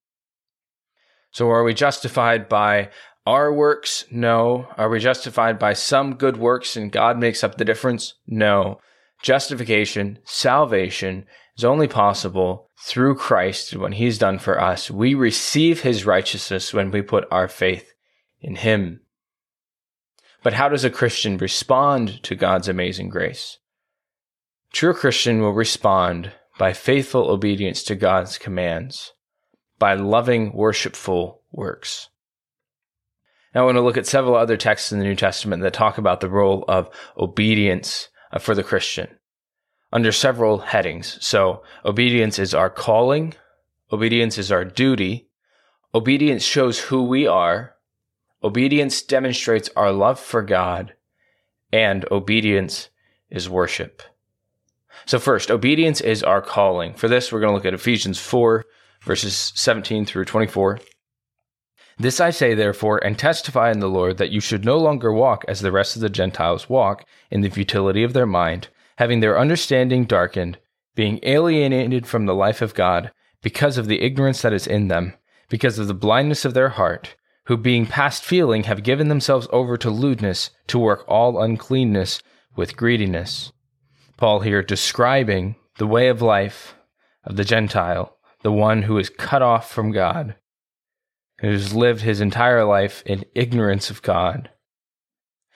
So 1.30 1.48
are 1.50 1.62
we 1.62 1.74
justified 1.74 2.48
by 2.48 2.90
our 3.26 3.52
works? 3.52 4.04
No. 4.10 4.66
Are 4.76 4.88
we 4.88 4.98
justified 4.98 5.58
by 5.58 5.74
some 5.74 6.14
good 6.14 6.36
works 6.36 6.76
and 6.76 6.90
God 6.90 7.18
makes 7.18 7.44
up 7.44 7.56
the 7.56 7.64
difference? 7.64 8.14
No. 8.26 8.80
Justification, 9.22 10.18
salvation 10.24 11.26
is 11.56 11.64
only 11.64 11.88
possible 11.88 12.68
through 12.80 13.16
Christ 13.16 13.76
when 13.76 13.92
he's 13.92 14.18
done 14.18 14.38
for 14.38 14.60
us. 14.60 14.90
We 14.90 15.14
receive 15.14 15.82
his 15.82 16.06
righteousness 16.06 16.72
when 16.72 16.90
we 16.90 17.02
put 17.02 17.26
our 17.30 17.48
faith 17.48 17.92
in 18.40 18.56
him. 18.56 19.00
But 20.42 20.54
how 20.54 20.68
does 20.68 20.84
a 20.84 20.90
Christian 20.90 21.36
respond 21.36 22.22
to 22.22 22.34
God's 22.34 22.68
amazing 22.68 23.10
grace? 23.10 23.58
True 24.72 24.94
Christian 24.94 25.40
will 25.40 25.52
respond 25.52 26.32
by 26.58 26.72
faithful 26.72 27.30
obedience 27.30 27.82
to 27.84 27.94
God's 27.94 28.36
commands, 28.36 29.12
by 29.78 29.94
loving 29.94 30.52
worshipful 30.52 31.42
works. 31.52 32.10
Now 33.54 33.62
I 33.62 33.64
want 33.64 33.76
to 33.76 33.82
look 33.82 33.96
at 33.96 34.06
several 34.06 34.36
other 34.36 34.56
texts 34.56 34.92
in 34.92 34.98
the 34.98 35.04
New 35.04 35.14
Testament 35.14 35.62
that 35.62 35.72
talk 35.72 35.98
about 35.98 36.20
the 36.20 36.28
role 36.28 36.64
of 36.68 36.90
obedience 37.16 38.08
uh, 38.30 38.38
for 38.38 38.54
the 38.54 38.62
Christian 38.62 39.08
under 39.92 40.12
several 40.12 40.58
headings. 40.58 41.18
So 41.24 41.62
obedience 41.84 42.38
is 42.38 42.54
our 42.54 42.70
calling. 42.70 43.34
Obedience 43.90 44.36
is 44.36 44.52
our 44.52 44.64
duty. 44.64 45.28
Obedience 45.94 46.42
shows 46.42 46.78
who 46.78 47.04
we 47.04 47.26
are. 47.26 47.74
Obedience 48.44 49.00
demonstrates 49.00 49.70
our 49.74 49.92
love 49.92 50.20
for 50.20 50.42
God 50.42 50.92
and 51.72 52.04
obedience 52.10 52.90
is 53.30 53.48
worship. 53.48 54.02
So 55.06 55.18
first, 55.18 55.50
obedience 55.50 56.00
is 56.00 56.22
our 56.22 56.42
calling. 56.42 56.94
For 56.94 57.08
this, 57.08 57.32
we're 57.32 57.40
going 57.40 57.50
to 57.50 57.54
look 57.54 57.66
at 57.66 57.74
Ephesians 57.74 58.18
4 58.18 58.64
verses 59.02 59.52
17 59.54 60.04
through 60.04 60.24
24. 60.24 60.80
This 61.98 62.20
I 62.20 62.30
say, 62.30 62.54
therefore, 62.54 63.04
and 63.04 63.18
testify 63.18 63.70
in 63.70 63.80
the 63.80 63.88
Lord 63.88 64.18
that 64.18 64.30
you 64.30 64.40
should 64.40 64.64
no 64.64 64.78
longer 64.78 65.12
walk 65.12 65.44
as 65.48 65.60
the 65.60 65.72
rest 65.72 65.96
of 65.96 66.02
the 66.02 66.08
Gentiles 66.08 66.68
walk 66.68 67.04
in 67.30 67.40
the 67.40 67.48
futility 67.48 68.04
of 68.04 68.12
their 68.12 68.26
mind, 68.26 68.68
having 68.98 69.20
their 69.20 69.38
understanding 69.38 70.04
darkened, 70.04 70.58
being 70.94 71.18
alienated 71.24 72.06
from 72.06 72.26
the 72.26 72.34
life 72.34 72.62
of 72.62 72.74
God 72.74 73.10
because 73.42 73.78
of 73.78 73.86
the 73.86 74.00
ignorance 74.00 74.42
that 74.42 74.52
is 74.52 74.66
in 74.66 74.88
them, 74.88 75.14
because 75.48 75.78
of 75.78 75.88
the 75.88 75.94
blindness 75.94 76.44
of 76.44 76.54
their 76.54 76.70
heart, 76.70 77.16
who 77.46 77.56
being 77.56 77.86
past 77.86 78.24
feeling 78.24 78.64
have 78.64 78.82
given 78.82 79.08
themselves 79.08 79.48
over 79.52 79.76
to 79.76 79.90
lewdness, 79.90 80.50
to 80.68 80.78
work 80.78 81.04
all 81.08 81.42
uncleanness 81.42 82.22
with 82.54 82.76
greediness. 82.76 83.52
Paul 84.18 84.40
here 84.40 84.62
describing 84.62 85.56
the 85.78 85.86
way 85.86 86.08
of 86.08 86.20
life 86.20 86.74
of 87.24 87.36
the 87.36 87.44
Gentile, 87.44 88.18
the 88.42 88.52
one 88.52 88.82
who 88.82 88.98
is 88.98 89.08
cut 89.08 89.40
off 89.40 89.70
from 89.70 89.92
God 89.92 90.34
who's 91.40 91.74
lived 91.74 92.02
his 92.02 92.20
entire 92.20 92.64
life 92.64 93.02
in 93.06 93.24
ignorance 93.34 93.90
of 93.90 94.02
God. 94.02 94.50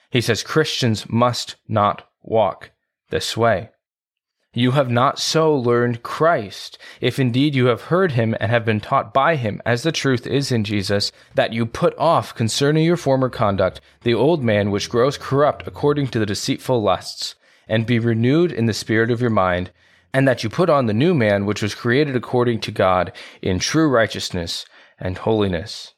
He 0.09 0.21
says 0.21 0.43
Christians 0.43 1.09
must 1.09 1.55
not 1.67 2.07
walk 2.21 2.71
this 3.09 3.35
way. 3.35 3.69
You 4.55 4.71
have 4.71 4.89
not 4.89 5.17
so 5.17 5.53
learned 5.55 6.03
Christ, 6.03 6.77
if 7.01 7.19
indeed 7.19 7.55
you 7.55 7.65
have 7.65 7.83
heard 7.83 8.11
him 8.11 8.35
and 8.39 8.51
have 8.51 8.63
been 8.63 8.79
taught 8.79 9.11
by 9.11 9.35
him, 9.35 9.61
as 9.65 9.81
the 9.81 9.91
truth 9.91 10.27
is 10.27 10.51
in 10.51 10.63
Jesus, 10.63 11.11
that 11.33 11.53
you 11.53 11.65
put 11.65 11.97
off 11.97 12.35
concerning 12.35 12.85
your 12.85 12.97
former 12.97 13.29
conduct 13.29 13.81
the 14.03 14.13
old 14.13 14.43
man 14.43 14.69
which 14.69 14.91
grows 14.91 15.17
corrupt 15.17 15.65
according 15.65 16.07
to 16.09 16.19
the 16.19 16.25
deceitful 16.27 16.83
lusts, 16.83 17.33
and 17.67 17.85
be 17.85 17.99
renewed 17.99 18.51
in 18.51 18.65
the 18.65 18.73
spirit 18.73 19.11
of 19.11 19.21
your 19.21 19.29
mind, 19.29 19.71
and 20.13 20.27
that 20.27 20.43
you 20.43 20.49
put 20.49 20.69
on 20.69 20.85
the 20.85 20.93
new 20.93 21.13
man 21.13 21.45
which 21.45 21.61
was 21.61 21.75
created 21.75 22.15
according 22.15 22.59
to 22.61 22.71
God 22.71 23.11
in 23.41 23.59
true 23.59 23.89
righteousness 23.89 24.65
and 24.99 25.17
holiness. 25.17 25.93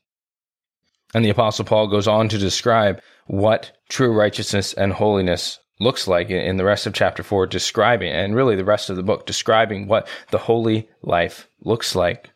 And 1.14 1.24
the 1.24 1.30
Apostle 1.30 1.66
Paul 1.66 1.88
goes 1.88 2.08
on 2.08 2.30
to 2.30 2.38
describe 2.38 3.02
what 3.28 3.72
true 3.90 4.12
righteousness 4.12 4.74
and 4.74 4.94
holiness 4.94 5.60
looks 5.80 6.08
like 6.08 6.30
in 6.30 6.58
the 6.58 6.64
rest 6.64 6.86
of 6.86 6.94
chapter 6.94 7.24
4, 7.24 7.48
describing, 7.48 8.12
and 8.12 8.36
really 8.36 8.56
the 8.56 8.64
rest 8.64 8.90
of 8.90 8.96
the 8.96 9.04
book, 9.04 9.26
describing 9.26 9.88
what 9.88 10.08
the 10.32 10.38
holy 10.38 10.90
life 11.02 11.50
looks 11.62 11.96
like. 11.96 12.32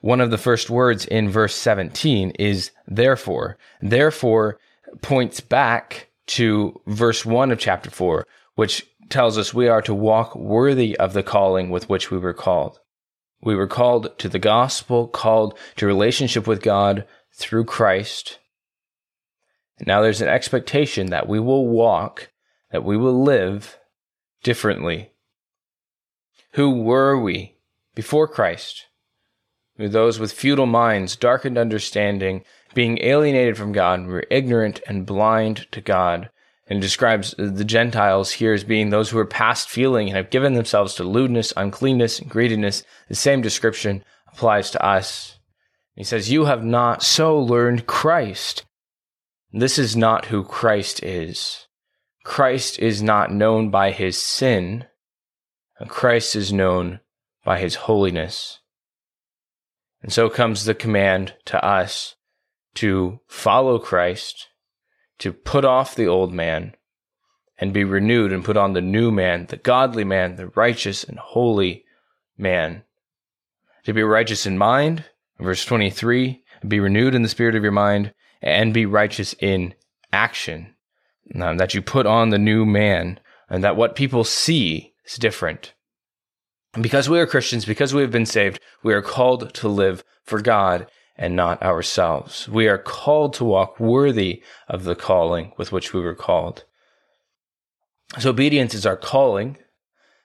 One 0.00 0.20
of 0.20 0.30
the 0.30 0.38
first 0.38 0.70
words 0.70 1.04
in 1.06 1.28
verse 1.28 1.54
17 1.54 2.30
is 2.38 2.70
therefore. 2.86 3.58
Therefore 3.82 4.58
points 5.02 5.40
back 5.40 6.08
to 6.28 6.80
verse 6.86 7.24
1 7.24 7.50
of 7.50 7.58
chapter 7.58 7.90
4, 7.90 8.26
which 8.54 8.86
tells 9.08 9.38
us 9.38 9.54
we 9.54 9.68
are 9.68 9.82
to 9.82 9.94
walk 9.94 10.34
worthy 10.36 10.96
of 10.98 11.12
the 11.12 11.22
calling 11.22 11.70
with 11.70 11.88
which 11.88 12.10
we 12.10 12.18
were 12.18 12.34
called. 12.34 12.78
We 13.40 13.54
were 13.54 13.66
called 13.66 14.18
to 14.18 14.28
the 14.28 14.38
gospel, 14.38 15.08
called 15.08 15.58
to 15.76 15.86
relationship 15.86 16.46
with 16.46 16.62
God 16.62 17.06
through 17.34 17.64
Christ. 17.64 18.38
Now 19.86 20.02
there's 20.02 20.20
an 20.20 20.28
expectation 20.28 21.10
that 21.10 21.28
we 21.28 21.38
will 21.38 21.68
walk, 21.68 22.30
that 22.72 22.84
we 22.84 22.96
will 22.96 23.22
live 23.22 23.78
differently. 24.42 25.12
Who 26.54 26.82
were 26.82 27.18
we 27.18 27.56
before 27.94 28.26
Christ? 28.26 28.86
We 29.76 29.84
were 29.84 29.90
those 29.90 30.18
with 30.18 30.32
futile 30.32 30.66
minds, 30.66 31.14
darkened 31.14 31.56
understanding, 31.56 32.44
being 32.74 32.98
alienated 33.02 33.56
from 33.56 33.72
God, 33.72 34.06
we 34.06 34.12
were 34.12 34.26
ignorant 34.30 34.80
and 34.86 35.06
blind 35.06 35.66
to 35.72 35.80
God 35.80 36.30
and 36.66 36.80
describes 36.80 37.34
the 37.38 37.64
Gentiles 37.64 38.32
here 38.32 38.52
as 38.52 38.64
being 38.64 38.90
those 38.90 39.10
who 39.10 39.18
are 39.18 39.26
past 39.26 39.68
feeling 39.68 40.08
and 40.08 40.16
have 40.16 40.30
given 40.30 40.52
themselves 40.52 40.94
to 40.94 41.04
lewdness, 41.04 41.52
uncleanness, 41.56 42.18
and 42.20 42.30
greediness. 42.30 42.82
The 43.08 43.14
same 43.14 43.40
description 43.40 44.04
applies 44.30 44.70
to 44.72 44.84
us. 44.84 45.38
He 45.94 46.04
says, 46.04 46.30
You 46.30 46.44
have 46.44 46.64
not 46.64 47.02
so 47.02 47.38
learned 47.38 47.86
Christ. 47.86 48.64
This 49.50 49.78
is 49.78 49.96
not 49.96 50.26
who 50.26 50.44
Christ 50.44 51.02
is. 51.02 51.66
Christ 52.22 52.78
is 52.78 53.02
not 53.02 53.32
known 53.32 53.70
by 53.70 53.90
his 53.90 54.18
sin. 54.18 54.84
Christ 55.88 56.36
is 56.36 56.52
known 56.52 57.00
by 57.44 57.58
his 57.58 57.76
holiness. 57.76 58.60
And 60.02 60.12
so 60.12 60.28
comes 60.28 60.64
the 60.64 60.74
command 60.74 61.34
to 61.46 61.64
us 61.64 62.14
to 62.78 63.18
follow 63.26 63.76
Christ 63.80 64.46
to 65.18 65.32
put 65.32 65.64
off 65.64 65.96
the 65.96 66.06
old 66.06 66.32
man 66.32 66.76
and 67.58 67.72
be 67.72 67.82
renewed 67.82 68.32
and 68.32 68.44
put 68.44 68.56
on 68.56 68.72
the 68.72 68.80
new 68.80 69.10
man, 69.10 69.46
the 69.46 69.56
godly 69.56 70.04
man, 70.04 70.36
the 70.36 70.46
righteous 70.54 71.02
and 71.02 71.18
holy 71.18 71.84
man. 72.36 72.84
To 73.84 73.92
be 73.92 74.04
righteous 74.04 74.46
in 74.46 74.56
mind, 74.58 75.06
verse 75.40 75.64
23, 75.64 76.44
be 76.68 76.78
renewed 76.78 77.16
in 77.16 77.22
the 77.22 77.28
spirit 77.28 77.56
of 77.56 77.64
your 77.64 77.72
mind, 77.72 78.14
and 78.40 78.72
be 78.72 78.86
righteous 78.86 79.34
in 79.40 79.74
action. 80.12 80.76
Um, 81.34 81.56
that 81.56 81.74
you 81.74 81.82
put 81.82 82.06
on 82.06 82.30
the 82.30 82.38
new 82.38 82.64
man, 82.64 83.18
and 83.50 83.64
that 83.64 83.76
what 83.76 83.96
people 83.96 84.22
see 84.22 84.94
is 85.04 85.16
different. 85.16 85.74
And 86.74 86.82
because 86.84 87.08
we 87.08 87.18
are 87.18 87.26
Christians, 87.26 87.64
because 87.64 87.92
we 87.92 88.02
have 88.02 88.12
been 88.12 88.24
saved, 88.24 88.60
we 88.84 88.94
are 88.94 89.02
called 89.02 89.52
to 89.54 89.68
live 89.68 90.04
for 90.22 90.40
God 90.40 90.86
and 91.18 91.34
not 91.34 91.60
ourselves. 91.62 92.48
We 92.48 92.68
are 92.68 92.78
called 92.78 93.34
to 93.34 93.44
walk 93.44 93.80
worthy 93.80 94.42
of 94.68 94.84
the 94.84 94.94
calling 94.94 95.52
with 95.58 95.72
which 95.72 95.92
we 95.92 96.00
were 96.00 96.14
called. 96.14 96.64
So 98.18 98.30
obedience 98.30 98.72
is 98.72 98.86
our 98.86 98.96
calling. 98.96 99.58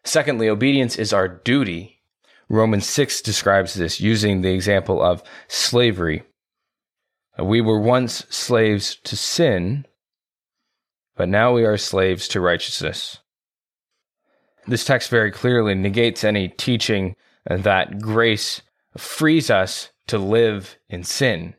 Secondly, 0.03 0.47
obedience 0.47 0.95
is 0.95 1.11
our 1.11 1.27
duty. 1.27 2.01
Romans 2.47 2.87
6 2.87 3.21
describes 3.21 3.73
this 3.73 3.99
using 3.99 4.41
the 4.41 4.53
example 4.53 5.01
of 5.01 5.23
slavery. 5.47 6.23
We 7.41 7.61
were 7.61 7.79
once 7.79 8.25
slaves 8.29 8.97
to 9.05 9.17
sin, 9.17 9.87
but 11.15 11.29
now 11.29 11.53
we 11.53 11.65
are 11.65 11.77
slaves 11.77 12.27
to 12.29 12.41
righteousness. 12.41 13.17
This 14.67 14.85
text 14.85 15.09
very 15.09 15.31
clearly 15.31 15.73
negates 15.73 16.23
any 16.23 16.47
teaching 16.47 17.15
that 17.45 17.99
grace 17.99 18.61
frees 18.95 19.49
us 19.49 19.89
to 20.07 20.17
live 20.17 20.77
in 20.89 21.03
sin. 21.03 21.55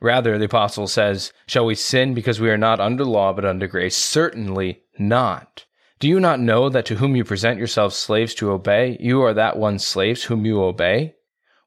Rather, 0.00 0.38
the 0.38 0.44
apostle 0.44 0.86
says, 0.86 1.32
Shall 1.46 1.66
we 1.66 1.74
sin 1.74 2.14
because 2.14 2.40
we 2.40 2.50
are 2.50 2.58
not 2.58 2.80
under 2.80 3.04
law 3.04 3.32
but 3.32 3.44
under 3.44 3.66
grace? 3.66 3.96
Certainly 3.96 4.82
not. 4.98 5.64
Do 5.98 6.08
you 6.08 6.20
not 6.20 6.40
know 6.40 6.68
that 6.68 6.84
to 6.86 6.96
whom 6.96 7.16
you 7.16 7.24
present 7.24 7.58
yourselves 7.58 7.96
slaves 7.96 8.34
to 8.34 8.50
obey, 8.50 8.98
you 9.00 9.22
are 9.22 9.32
that 9.32 9.56
one 9.58 9.78
slaves 9.78 10.24
whom 10.24 10.44
you 10.44 10.62
obey? 10.62 11.14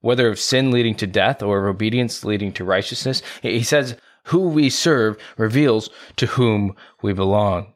Whether 0.01 0.29
of 0.29 0.39
sin 0.39 0.72
leading 0.72 0.96
to 0.96 1.08
death 1.08 1.41
or 1.41 1.65
of 1.67 1.75
obedience 1.75 2.24
leading 2.24 2.53
to 2.53 2.63
righteousness, 2.63 3.24
he 3.41 3.63
says, 3.63 3.98
Who 4.25 4.50
we 4.50 4.69
serve 4.69 5.17
reveals 5.38 5.89
to 6.17 6.27
whom 6.27 6.75
we 7.01 7.12
belong. 7.13 7.74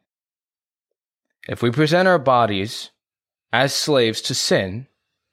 If 1.48 1.62
we 1.62 1.72
present 1.72 2.08
our 2.08 2.20
bodies 2.20 2.92
as 3.52 3.74
slaves 3.74 4.22
to 4.22 4.36
sin, 4.36 4.88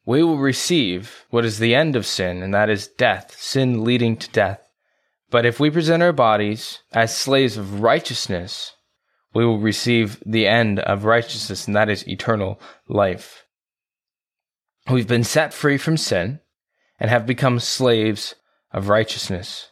we 0.04 0.22
will 0.22 0.38
receive 0.38 1.26
what 1.30 1.44
is 1.44 1.58
the 1.58 1.74
end 1.74 1.96
of 1.96 2.06
sin, 2.06 2.42
and 2.42 2.54
that 2.54 2.70
is 2.70 2.88
death, 2.88 3.36
sin 3.38 3.84
leading 3.84 4.16
to 4.16 4.30
death. 4.30 4.60
But 5.30 5.46
if 5.46 5.60
we 5.60 5.70
present 5.70 6.02
our 6.02 6.12
bodies 6.12 6.80
as 6.92 7.16
slaves 7.16 7.56
of 7.56 7.80
righteousness, 7.80 8.74
we 9.32 9.44
will 9.44 9.60
receive 9.60 10.22
the 10.26 10.46
end 10.46 10.80
of 10.80 11.04
righteousness, 11.04 11.66
and 11.66 11.76
that 11.76 11.88
is 11.88 12.08
eternal 12.08 12.60
life. 12.88 13.44
We've 14.90 15.06
been 15.06 15.24
set 15.24 15.54
free 15.54 15.76
from 15.76 15.96
sin 15.96 16.40
and 16.98 17.10
have 17.10 17.26
become 17.26 17.60
slaves 17.60 18.34
of 18.72 18.88
righteousness. 18.88 19.68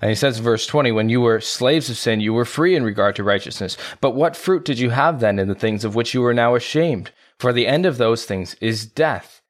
And 0.00 0.08
he 0.08 0.14
says, 0.14 0.38
verse 0.38 0.66
20, 0.66 0.92
when 0.92 1.10
you 1.10 1.20
were 1.20 1.40
slaves 1.40 1.90
of 1.90 1.98
sin, 1.98 2.20
you 2.20 2.32
were 2.32 2.46
free 2.46 2.74
in 2.74 2.84
regard 2.84 3.16
to 3.16 3.24
righteousness. 3.24 3.76
But 4.00 4.14
what 4.14 4.36
fruit 4.36 4.64
did 4.64 4.78
you 4.78 4.90
have 4.90 5.20
then 5.20 5.38
in 5.38 5.48
the 5.48 5.54
things 5.54 5.84
of 5.84 5.94
which 5.94 6.14
you 6.14 6.24
are 6.24 6.32
now 6.32 6.54
ashamed? 6.54 7.12
For 7.40 7.54
the 7.54 7.66
end 7.66 7.86
of 7.86 7.96
those 7.96 8.26
things 8.26 8.54
is 8.60 8.84
death. 8.84 9.40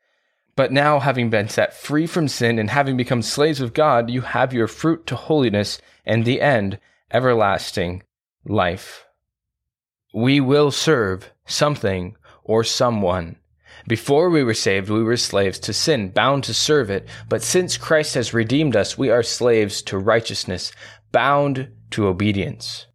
But 0.55 0.71
now, 0.71 1.01
having 1.01 1.29
been 1.29 1.49
set 1.49 1.75
free 1.75 2.07
from 2.07 2.29
sin 2.29 2.57
and 2.61 2.71
having 2.71 2.97
become 2.97 3.21
slaves 3.21 3.61
of 3.61 3.73
God, 3.73 4.11
you 4.11 4.21
have 4.21 4.53
your 4.53 4.69
fruit 4.69 5.09
to 5.09 5.17
holiness 5.17 5.81
and 6.07 6.25
the 6.25 6.41
end, 6.41 6.79
everlasting 7.11 8.05
life. 8.45 9.07
We 10.15 10.39
will 10.39 10.71
serve 10.71 11.33
something 11.47 12.15
or 12.45 12.63
someone. 12.63 13.35
Before 13.89 14.31
we 14.31 14.45
were 14.45 14.55
saved, 14.55 14.89
we 14.89 15.03
were 15.03 15.17
slaves 15.17 15.59
to 15.59 15.73
sin, 15.73 16.11
bound 16.11 16.45
to 16.45 16.55
serve 16.55 16.91
it. 16.91 17.09
But 17.29 17.43
since 17.43 17.77
Christ 17.77 18.15
has 18.15 18.33
redeemed 18.33 18.77
us, 18.77 18.97
we 18.97 19.11
are 19.11 19.25
slaves 19.25 19.83
to 19.83 19.99
righteousness, 19.99 20.71
bound 21.11 21.73
to 21.91 22.07
obedience. 22.07 22.87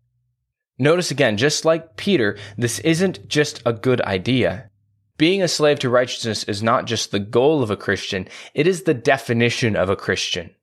Notice 0.79 1.11
again, 1.11 1.35
just 1.35 1.65
like 1.65 1.97
Peter, 1.97 2.37
this 2.57 2.79
isn't 2.79 3.27
just 3.27 3.61
a 3.65 3.73
good 3.73 3.99
idea. 3.99 4.69
Being 5.17 5.41
a 5.41 5.47
slave 5.47 5.79
to 5.79 5.89
righteousness 5.89 6.43
is 6.43 6.61
not 6.61 6.85
just 6.85 7.11
the 7.11 7.19
goal 7.19 7.63
of 7.63 7.71
a 7.71 7.77
Christian, 7.77 8.27
it 8.53 8.67
is 8.67 8.83
the 8.83 8.93
definition 8.93 9.75
of 9.75 9.89
a 9.89 9.95
Christian. 9.95 10.53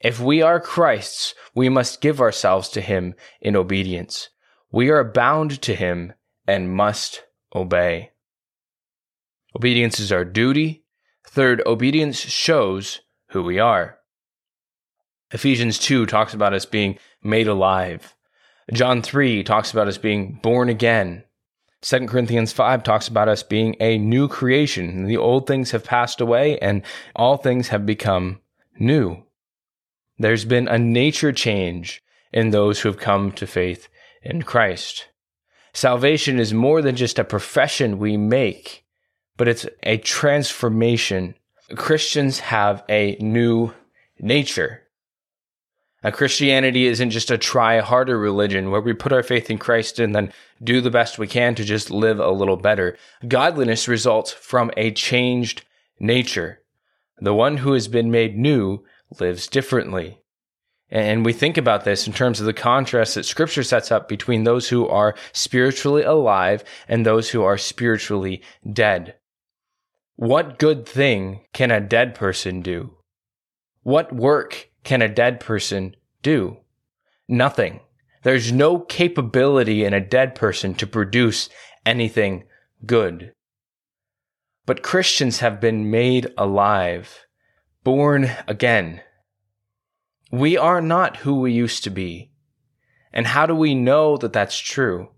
If 0.00 0.20
we 0.20 0.40
are 0.42 0.60
Christ's, 0.60 1.34
we 1.54 1.68
must 1.68 2.00
give 2.00 2.20
ourselves 2.20 2.68
to 2.70 2.80
Him 2.80 3.14
in 3.40 3.56
obedience. 3.56 4.28
We 4.70 4.90
are 4.90 5.02
bound 5.02 5.60
to 5.62 5.74
Him 5.74 6.12
and 6.46 6.72
must 6.72 7.24
obey. 7.54 8.12
Obedience 9.56 9.98
is 9.98 10.12
our 10.12 10.24
duty. 10.24 10.84
Third, 11.26 11.62
obedience 11.66 12.18
shows 12.18 13.00
who 13.30 13.42
we 13.42 13.58
are. 13.58 13.98
Ephesians 15.32 15.78
2 15.78 16.06
talks 16.06 16.32
about 16.32 16.54
us 16.54 16.64
being 16.64 16.98
made 17.22 17.48
alive. 17.48 18.14
John 18.72 19.02
3 19.02 19.42
talks 19.42 19.72
about 19.72 19.88
us 19.88 19.98
being 19.98 20.38
born 20.42 20.68
again. 20.68 21.24
2 21.82 22.06
Corinthians 22.06 22.52
5 22.52 22.82
talks 22.82 23.08
about 23.08 23.28
us 23.28 23.42
being 23.42 23.76
a 23.80 23.98
new 23.98 24.28
creation. 24.28 25.06
The 25.06 25.16
old 25.16 25.46
things 25.46 25.70
have 25.70 25.84
passed 25.84 26.20
away 26.20 26.58
and 26.58 26.82
all 27.14 27.36
things 27.36 27.68
have 27.68 27.86
become 27.86 28.40
new. 28.78 29.24
There's 30.18 30.44
been 30.44 30.66
a 30.66 30.78
nature 30.78 31.32
change 31.32 32.02
in 32.32 32.50
those 32.50 32.80
who 32.80 32.88
have 32.88 32.98
come 32.98 33.30
to 33.32 33.46
faith 33.46 33.88
in 34.22 34.42
Christ. 34.42 35.08
Salvation 35.72 36.40
is 36.40 36.52
more 36.52 36.82
than 36.82 36.96
just 36.96 37.18
a 37.18 37.24
profession 37.24 37.98
we 37.98 38.16
make 38.16 38.84
but 39.38 39.48
it's 39.48 39.66
a 39.84 39.96
transformation. 39.96 41.34
Christians 41.76 42.40
have 42.40 42.84
a 42.90 43.16
new 43.20 43.72
nature. 44.18 44.82
Now, 46.02 46.10
Christianity 46.10 46.86
isn't 46.86 47.10
just 47.10 47.30
a 47.30 47.38
try 47.38 47.80
harder 47.80 48.18
religion 48.18 48.70
where 48.70 48.80
we 48.80 48.92
put 48.92 49.12
our 49.12 49.24
faith 49.24 49.50
in 49.50 49.58
Christ 49.58 49.98
and 49.98 50.14
then 50.14 50.32
do 50.62 50.80
the 50.80 50.90
best 50.90 51.18
we 51.18 51.26
can 51.26 51.56
to 51.56 51.64
just 51.64 51.90
live 51.90 52.20
a 52.20 52.30
little 52.30 52.56
better. 52.56 52.96
Godliness 53.26 53.88
results 53.88 54.30
from 54.32 54.70
a 54.76 54.92
changed 54.92 55.64
nature. 55.98 56.60
The 57.20 57.34
one 57.34 57.58
who 57.58 57.72
has 57.72 57.88
been 57.88 58.12
made 58.12 58.38
new 58.38 58.84
lives 59.18 59.48
differently. 59.48 60.20
And 60.90 61.24
we 61.24 61.32
think 61.32 61.58
about 61.58 61.84
this 61.84 62.06
in 62.06 62.12
terms 62.12 62.38
of 62.40 62.46
the 62.46 62.52
contrast 62.52 63.16
that 63.16 63.24
scripture 63.24 63.64
sets 63.64 63.90
up 63.92 64.08
between 64.08 64.44
those 64.44 64.68
who 64.68 64.86
are 64.88 65.16
spiritually 65.32 66.02
alive 66.02 66.64
and 66.86 67.04
those 67.04 67.30
who 67.30 67.42
are 67.42 67.58
spiritually 67.58 68.40
dead. 68.72 69.16
What 70.16 70.58
good 70.58 70.86
thing 70.86 71.40
can 71.52 71.70
a 71.70 71.80
dead 71.80 72.14
person 72.14 72.62
do? 72.62 72.94
What 73.82 74.14
work 74.14 74.67
can 74.84 75.02
a 75.02 75.08
dead 75.08 75.40
person 75.40 75.94
do? 76.22 76.58
Nothing. 77.28 77.80
There's 78.22 78.52
no 78.52 78.80
capability 78.80 79.84
in 79.84 79.94
a 79.94 80.00
dead 80.00 80.34
person 80.34 80.74
to 80.74 80.86
produce 80.86 81.48
anything 81.84 82.44
good. 82.84 83.32
But 84.66 84.82
Christians 84.82 85.40
have 85.40 85.60
been 85.60 85.90
made 85.90 86.32
alive, 86.36 87.26
born 87.84 88.30
again. 88.46 89.00
We 90.30 90.58
are 90.58 90.82
not 90.82 91.18
who 91.18 91.40
we 91.40 91.52
used 91.52 91.84
to 91.84 91.90
be. 91.90 92.32
And 93.12 93.28
how 93.28 93.46
do 93.46 93.54
we 93.54 93.74
know 93.74 94.16
that 94.18 94.32
that's 94.32 94.58
true? 94.58 95.08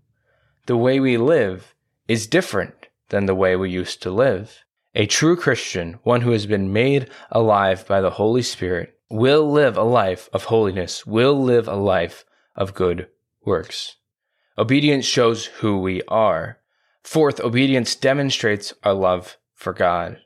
The 0.67 0.77
way 0.77 0.99
we 0.99 1.17
live 1.17 1.75
is 2.07 2.27
different 2.27 2.87
than 3.09 3.25
the 3.25 3.35
way 3.35 3.55
we 3.55 3.69
used 3.69 4.01
to 4.03 4.11
live. 4.11 4.63
A 4.95 5.05
true 5.05 5.35
Christian, 5.35 5.99
one 6.03 6.21
who 6.21 6.31
has 6.31 6.45
been 6.45 6.71
made 6.71 7.09
alive 7.29 7.85
by 7.87 7.99
the 7.99 8.11
Holy 8.11 8.41
Spirit, 8.41 8.97
will 9.11 9.51
live 9.51 9.77
a 9.77 9.83
life 9.83 10.29
of 10.33 10.45
holiness, 10.45 11.05
will 11.05 11.41
live 11.41 11.67
a 11.67 11.75
life 11.75 12.25
of 12.55 12.73
good 12.73 13.07
works. 13.45 13.97
Obedience 14.57 15.05
shows 15.05 15.45
who 15.45 15.79
we 15.79 16.01
are. 16.07 16.57
Fourth, 17.03 17.39
obedience 17.39 17.95
demonstrates 17.95 18.73
our 18.83 18.93
love 18.93 19.37
for 19.53 19.73
God. 19.73 20.19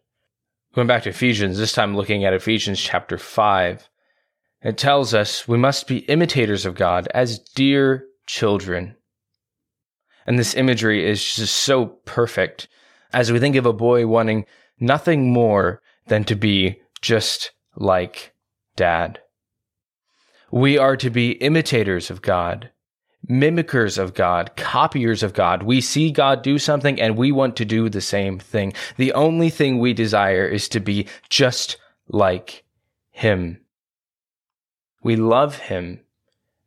Going 0.74 0.88
back 0.88 1.04
to 1.04 1.10
Ephesians, 1.10 1.58
this 1.58 1.72
time 1.72 1.96
looking 1.96 2.26
at 2.26 2.34
Ephesians 2.34 2.82
chapter 2.82 3.18
5, 3.18 3.90
it 4.62 4.78
tells 4.78 5.14
us 5.14 5.48
we 5.48 5.58
must 5.58 5.88
be 5.88 6.00
imitators 6.00 6.66
of 6.66 6.76
God 6.76 7.08
as 7.14 7.40
dear 7.40 8.06
children. 8.28 8.96
And 10.26 10.38
this 10.38 10.56
imagery 10.56 11.08
is 11.08 11.36
just 11.36 11.56
so 11.56 11.86
perfect 11.86 12.68
as 13.14 13.32
we 13.32 13.40
think 13.40 13.56
of 13.56 13.66
a 13.66 13.74
boy 13.74 14.06
wanting 14.08 14.46
nothing 14.80 15.32
more 15.32 15.82
than 16.08 16.24
to 16.26 16.36
be 16.36 16.82
just 17.02 17.52
like 17.76 18.35
dad. 18.76 19.20
We 20.52 20.78
are 20.78 20.96
to 20.98 21.10
be 21.10 21.32
imitators 21.32 22.10
of 22.10 22.22
God, 22.22 22.72
mimickers 23.30 23.98
of 23.98 24.14
God, 24.14 24.56
copiers 24.56 25.24
of 25.24 25.34
God. 25.34 25.64
We 25.64 25.82
see 25.82 26.12
God 26.12 26.42
do 26.42 26.58
something 26.58 27.00
and 27.02 27.18
we 27.18 27.32
want 27.32 27.56
to 27.58 27.66
do 27.66 27.90
the 27.90 28.02
same 28.02 28.40
thing. 28.40 28.74
The 28.98 29.14
only 29.14 29.50
thing 29.50 29.80
we 29.80 29.94
desire 29.94 30.48
is 30.48 30.70
to 30.70 30.80
be 30.80 31.08
just 31.30 31.78
like 32.08 32.64
Him. 33.12 33.62
We 35.04 35.16
love 35.16 35.58
Him, 35.58 36.02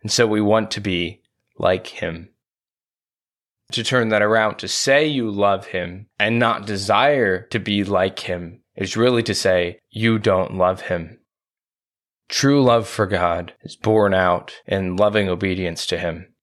and 0.02 0.12
so 0.12 0.26
we 0.26 0.40
want 0.40 0.70
to 0.72 0.80
be 0.80 1.22
like 1.58 1.86
Him 1.86 2.28
to 3.72 3.84
turn 3.84 4.08
that 4.08 4.22
around 4.22 4.58
to 4.58 4.68
say 4.68 5.06
you 5.06 5.30
love 5.30 5.66
him 5.66 6.06
and 6.18 6.38
not 6.38 6.66
desire 6.66 7.42
to 7.48 7.58
be 7.58 7.84
like 7.84 8.20
him 8.20 8.60
is 8.76 8.96
really 8.96 9.22
to 9.22 9.34
say 9.34 9.78
you 9.90 10.18
don't 10.18 10.54
love 10.54 10.82
him. 10.82 11.17
True 12.28 12.62
love 12.62 12.86
for 12.86 13.06
God 13.06 13.54
is 13.62 13.76
born 13.76 14.12
out 14.12 14.54
in 14.66 14.96
loving 14.96 15.28
obedience 15.28 15.86
to 15.86 15.98
him. 15.98 16.34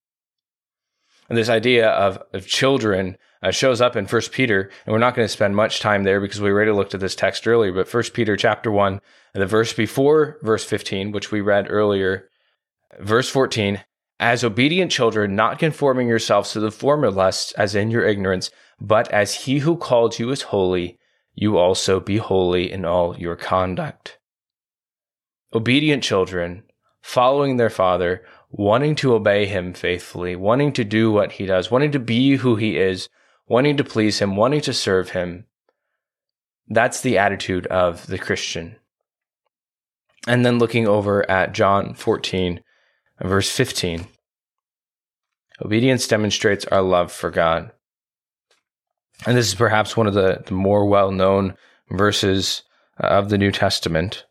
And 1.29 1.37
this 1.37 1.49
idea 1.49 1.89
of, 1.89 2.21
of 2.33 2.47
children 2.47 3.17
uh, 3.41 3.51
shows 3.51 3.81
up 3.81 3.95
in 3.95 4.05
1 4.05 4.21
Peter, 4.31 4.71
and 4.85 4.93
we're 4.93 4.99
not 4.99 5.15
going 5.15 5.25
to 5.27 5.31
spend 5.31 5.55
much 5.55 5.79
time 5.79 6.03
there 6.03 6.19
because 6.19 6.41
we 6.41 6.49
already 6.49 6.71
looked 6.71 6.95
at 6.95 6.99
this 6.99 7.15
text 7.15 7.47
earlier, 7.47 7.71
but 7.71 7.91
1 7.91 8.03
Peter 8.13 8.35
chapter 8.35 8.71
1, 8.71 8.99
the 9.33 9.45
verse 9.45 9.73
before 9.73 10.39
verse 10.41 10.63
15, 10.63 11.11
which 11.11 11.31
we 11.31 11.41
read 11.41 11.67
earlier, 11.69 12.29
verse 12.99 13.29
14, 13.29 13.83
as 14.19 14.43
obedient 14.43 14.91
children, 14.91 15.35
not 15.35 15.59
conforming 15.59 16.07
yourselves 16.07 16.51
to 16.51 16.59
the 16.59 16.71
former 16.71 17.11
lusts 17.11 17.51
as 17.53 17.75
in 17.75 17.91
your 17.91 18.05
ignorance, 18.05 18.49
but 18.79 19.11
as 19.11 19.35
he 19.35 19.59
who 19.59 19.77
called 19.77 20.17
you 20.17 20.31
is 20.31 20.43
holy, 20.43 20.97
you 21.33 21.57
also 21.57 21.99
be 21.99 22.17
holy 22.17 22.71
in 22.71 22.85
all 22.85 23.17
your 23.17 23.35
conduct. 23.35 24.17
Obedient 25.55 26.03
children, 26.03 26.63
following 27.01 27.57
their 27.57 27.69
father, 27.71 28.23
wanting 28.51 28.95
to 28.95 29.15
obey 29.15 29.47
him 29.47 29.73
faithfully, 29.73 30.35
wanting 30.35 30.71
to 30.73 30.83
do 30.83 31.11
what 31.11 31.31
he 31.33 31.47
does, 31.47 31.71
wanting 31.71 31.91
to 31.93 31.99
be 31.99 32.35
who 32.35 32.55
he 32.55 32.77
is, 32.77 33.09
wanting 33.47 33.77
to 33.77 33.83
please 33.83 34.19
him, 34.19 34.35
wanting 34.35 34.61
to 34.61 34.73
serve 34.73 35.09
him. 35.09 35.45
That's 36.67 37.01
the 37.01 37.17
attitude 37.17 37.65
of 37.67 38.05
the 38.05 38.19
Christian. 38.19 38.75
And 40.27 40.45
then 40.45 40.59
looking 40.59 40.87
over 40.87 41.29
at 41.29 41.53
John 41.53 41.93
14, 41.93 42.61
Verse 43.21 43.49
15 43.49 44.07
Obedience 45.63 46.07
demonstrates 46.07 46.65
our 46.65 46.81
love 46.81 47.11
for 47.13 47.31
God. 47.31 47.71
And 49.25 49.37
this 49.37 49.47
is 49.47 49.55
perhaps 49.55 49.95
one 49.95 50.07
of 50.07 50.13
the, 50.13 50.43
the 50.45 50.53
more 50.53 50.85
well 50.85 51.11
known 51.11 51.55
verses 51.89 52.63
of 52.97 53.29
the 53.29 53.37
New 53.37 53.51
Testament. 53.51 54.25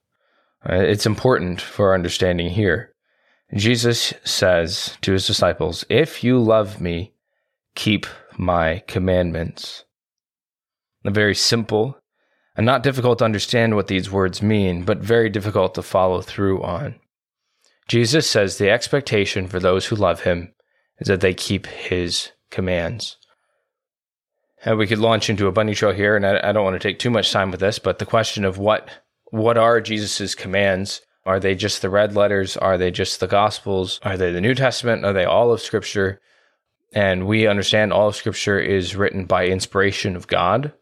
It's 0.66 1.06
important 1.06 1.60
for 1.60 1.88
our 1.88 1.94
understanding 1.94 2.48
here. 2.48 2.94
Jesus 3.54 4.14
says 4.24 4.96
to 5.02 5.12
his 5.12 5.26
disciples, 5.26 5.84
If 5.88 6.24
you 6.24 6.40
love 6.40 6.80
me, 6.80 7.12
keep 7.74 8.06
my 8.38 8.82
commandments. 8.86 9.84
A 11.04 11.10
very 11.10 11.34
simple 11.34 11.98
and 12.56 12.64
not 12.64 12.82
difficult 12.82 13.18
to 13.18 13.24
understand 13.24 13.74
what 13.74 13.88
these 13.88 14.10
words 14.10 14.40
mean, 14.40 14.84
but 14.84 14.98
very 14.98 15.28
difficult 15.28 15.74
to 15.74 15.82
follow 15.82 16.22
through 16.22 16.62
on. 16.62 16.94
Jesus 17.88 18.28
says 18.28 18.56
the 18.56 18.70
expectation 18.70 19.48
for 19.48 19.60
those 19.60 19.86
who 19.86 19.96
love 19.96 20.22
him 20.22 20.54
is 20.98 21.08
that 21.08 21.20
they 21.20 21.34
keep 21.34 21.66
his 21.66 22.30
commands. 22.50 23.18
And 24.64 24.78
we 24.78 24.86
could 24.86 24.98
launch 24.98 25.28
into 25.28 25.46
a 25.46 25.52
bunny 25.52 25.74
trail 25.74 25.92
here, 25.92 26.16
and 26.16 26.24
I, 26.24 26.48
I 26.48 26.52
don't 26.52 26.64
want 26.64 26.80
to 26.80 26.88
take 26.88 26.98
too 26.98 27.10
much 27.10 27.30
time 27.30 27.50
with 27.50 27.60
this, 27.60 27.78
but 27.78 27.98
the 27.98 28.06
question 28.06 28.44
of 28.44 28.56
what 28.56 28.88
what 29.34 29.58
are 29.58 29.80
Jesus's 29.80 30.36
commands? 30.36 31.00
Are 31.26 31.40
they 31.40 31.56
just 31.56 31.82
the 31.82 31.90
red 31.90 32.14
letters? 32.14 32.56
Are 32.56 32.78
they 32.78 32.92
just 32.92 33.18
the 33.18 33.26
Gospels? 33.26 33.98
Are 34.04 34.16
they 34.16 34.30
the 34.30 34.40
New 34.40 34.54
Testament? 34.54 35.04
Are 35.04 35.12
they 35.12 35.24
all 35.24 35.50
of 35.50 35.60
Scripture? 35.60 36.20
And 36.92 37.26
we 37.26 37.48
understand 37.48 37.92
all 37.92 38.06
of 38.06 38.14
Scripture 38.14 38.60
is 38.60 38.94
written 38.94 39.24
by 39.24 39.46
inspiration 39.46 40.14
of 40.14 40.28
God. 40.28 40.72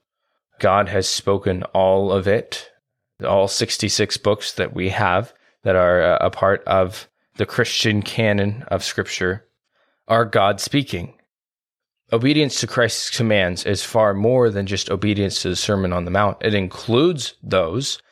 God 0.61 0.91
has 0.91 1.09
spoken 1.09 1.62
all 1.73 2.12
of 2.12 2.29
it, 2.29 2.71
all 3.25 3.49
66 3.49 4.19
books 4.19 4.53
that 4.53 4.75
we 4.75 4.91
have 4.91 5.33
that 5.62 5.75
are 5.75 6.03
uh, 6.03 6.19
a 6.21 6.29
part 6.29 6.62
of 6.65 7.09
the 7.37 7.47
Christian 7.47 8.03
canon 8.03 8.65
of 8.69 8.85
Scripture 8.85 9.47
are 10.09 10.27
God 10.27 10.61
speaking. 10.61 11.15
Obedience 12.12 12.61
to 12.61 12.67
Christ's 12.67 13.17
commands 13.17 13.65
is 13.65 13.83
far 13.83 14.12
more 14.12 14.51
than 14.51 14.67
just 14.67 14.91
obedience 14.91 15.41
to 15.41 15.49
the 15.49 15.57
Sermon 15.57 15.95
on 15.95 16.05
the 16.05 16.11
Mount. 16.11 16.37
It 16.43 16.53
includes 16.53 17.35
those 17.43 18.03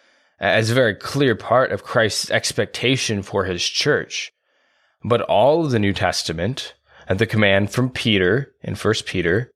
as 0.41 0.71
a 0.71 0.75
very 0.75 0.95
clear 0.95 1.35
part 1.35 1.71
of 1.71 1.85
Christ's 1.85 2.31
expectation 2.31 3.23
for 3.23 3.45
his 3.45 3.63
church. 3.63 4.33
But 5.05 5.23
all 5.23 5.65
of 5.65 5.71
the 5.71 5.79
New 5.79 5.93
Testament, 5.93 6.75
and 7.07 7.19
the 7.19 7.27
command 7.27 7.71
from 7.71 7.91
Peter 7.91 8.55
in 8.63 8.75
First 8.75 9.07
Peter, 9.07 9.53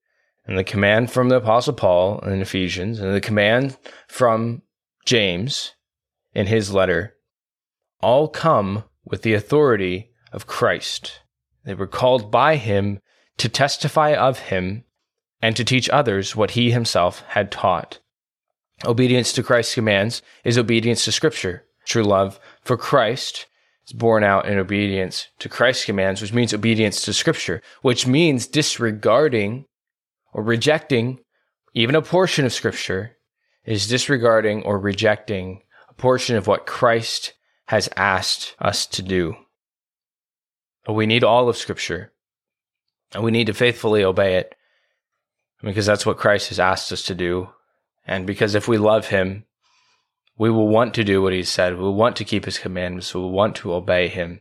and 0.46 0.58
the 0.58 0.64
command 0.64 1.10
from 1.10 1.28
the 1.28 1.36
Apostle 1.36 1.72
Paul 1.72 2.18
in 2.20 2.42
Ephesians, 2.42 3.00
and 3.00 3.14
the 3.14 3.20
command 3.20 3.78
from 4.08 4.62
James 5.06 5.72
in 6.34 6.46
his 6.46 6.72
letter, 6.72 7.14
all 8.00 8.28
come 8.28 8.84
with 9.04 9.22
the 9.22 9.34
authority 9.34 10.10
of 10.32 10.46
Christ. 10.46 11.20
They 11.64 11.74
were 11.74 11.86
called 11.86 12.30
by 12.30 12.56
him 12.56 13.00
to 13.38 13.48
testify 13.48 14.14
of 14.14 14.38
him 14.38 14.84
and 15.40 15.56
to 15.56 15.64
teach 15.64 15.88
others 15.90 16.36
what 16.36 16.52
he 16.52 16.70
himself 16.70 17.22
had 17.28 17.50
taught. 17.50 18.00
Obedience 18.84 19.32
to 19.32 19.42
Christ's 19.42 19.74
commands 19.74 20.22
is 20.42 20.58
obedience 20.58 21.04
to 21.04 21.12
Scripture. 21.12 21.64
True 21.84 22.02
love 22.02 22.40
for 22.62 22.76
Christ 22.76 23.46
is 23.86 23.92
born 23.92 24.24
out 24.24 24.46
in 24.46 24.58
obedience 24.58 25.28
to 25.38 25.48
Christ's 25.48 25.84
commands, 25.84 26.20
which 26.20 26.32
means 26.32 26.52
obedience 26.52 27.02
to 27.04 27.12
Scripture, 27.12 27.62
which 27.82 28.06
means 28.06 28.46
disregarding 28.46 29.66
or 30.32 30.42
rejecting 30.42 31.20
even 31.74 31.94
a 31.94 32.02
portion 32.02 32.44
of 32.44 32.52
Scripture 32.52 33.16
is 33.64 33.86
disregarding 33.86 34.62
or 34.62 34.78
rejecting 34.78 35.62
a 35.88 35.94
portion 35.94 36.36
of 36.36 36.46
what 36.46 36.66
Christ 36.66 37.34
has 37.66 37.88
asked 37.96 38.54
us 38.60 38.86
to 38.86 39.02
do. 39.02 39.34
But 40.84 40.92
we 40.92 41.06
need 41.06 41.24
all 41.24 41.48
of 41.48 41.56
Scripture, 41.56 42.12
and 43.14 43.24
we 43.24 43.30
need 43.30 43.46
to 43.46 43.54
faithfully 43.54 44.04
obey 44.04 44.36
it 44.36 44.54
because 45.62 45.86
that's 45.86 46.04
what 46.04 46.18
Christ 46.18 46.50
has 46.50 46.60
asked 46.60 46.92
us 46.92 47.02
to 47.06 47.14
do 47.14 47.48
and 48.06 48.26
because 48.26 48.54
if 48.54 48.68
we 48.68 48.78
love 48.78 49.08
him, 49.08 49.44
we 50.36 50.50
will 50.50 50.68
want 50.68 50.94
to 50.94 51.04
do 51.04 51.22
what 51.22 51.32
he 51.32 51.42
said. 51.42 51.74
We 51.74 51.82
will 51.82 51.94
want 51.94 52.16
to 52.16 52.24
keep 52.24 52.44
his 52.44 52.58
commandments. 52.58 53.14
We 53.14 53.20
will 53.20 53.32
want 53.32 53.56
to 53.56 53.72
obey 53.72 54.08
him. 54.08 54.40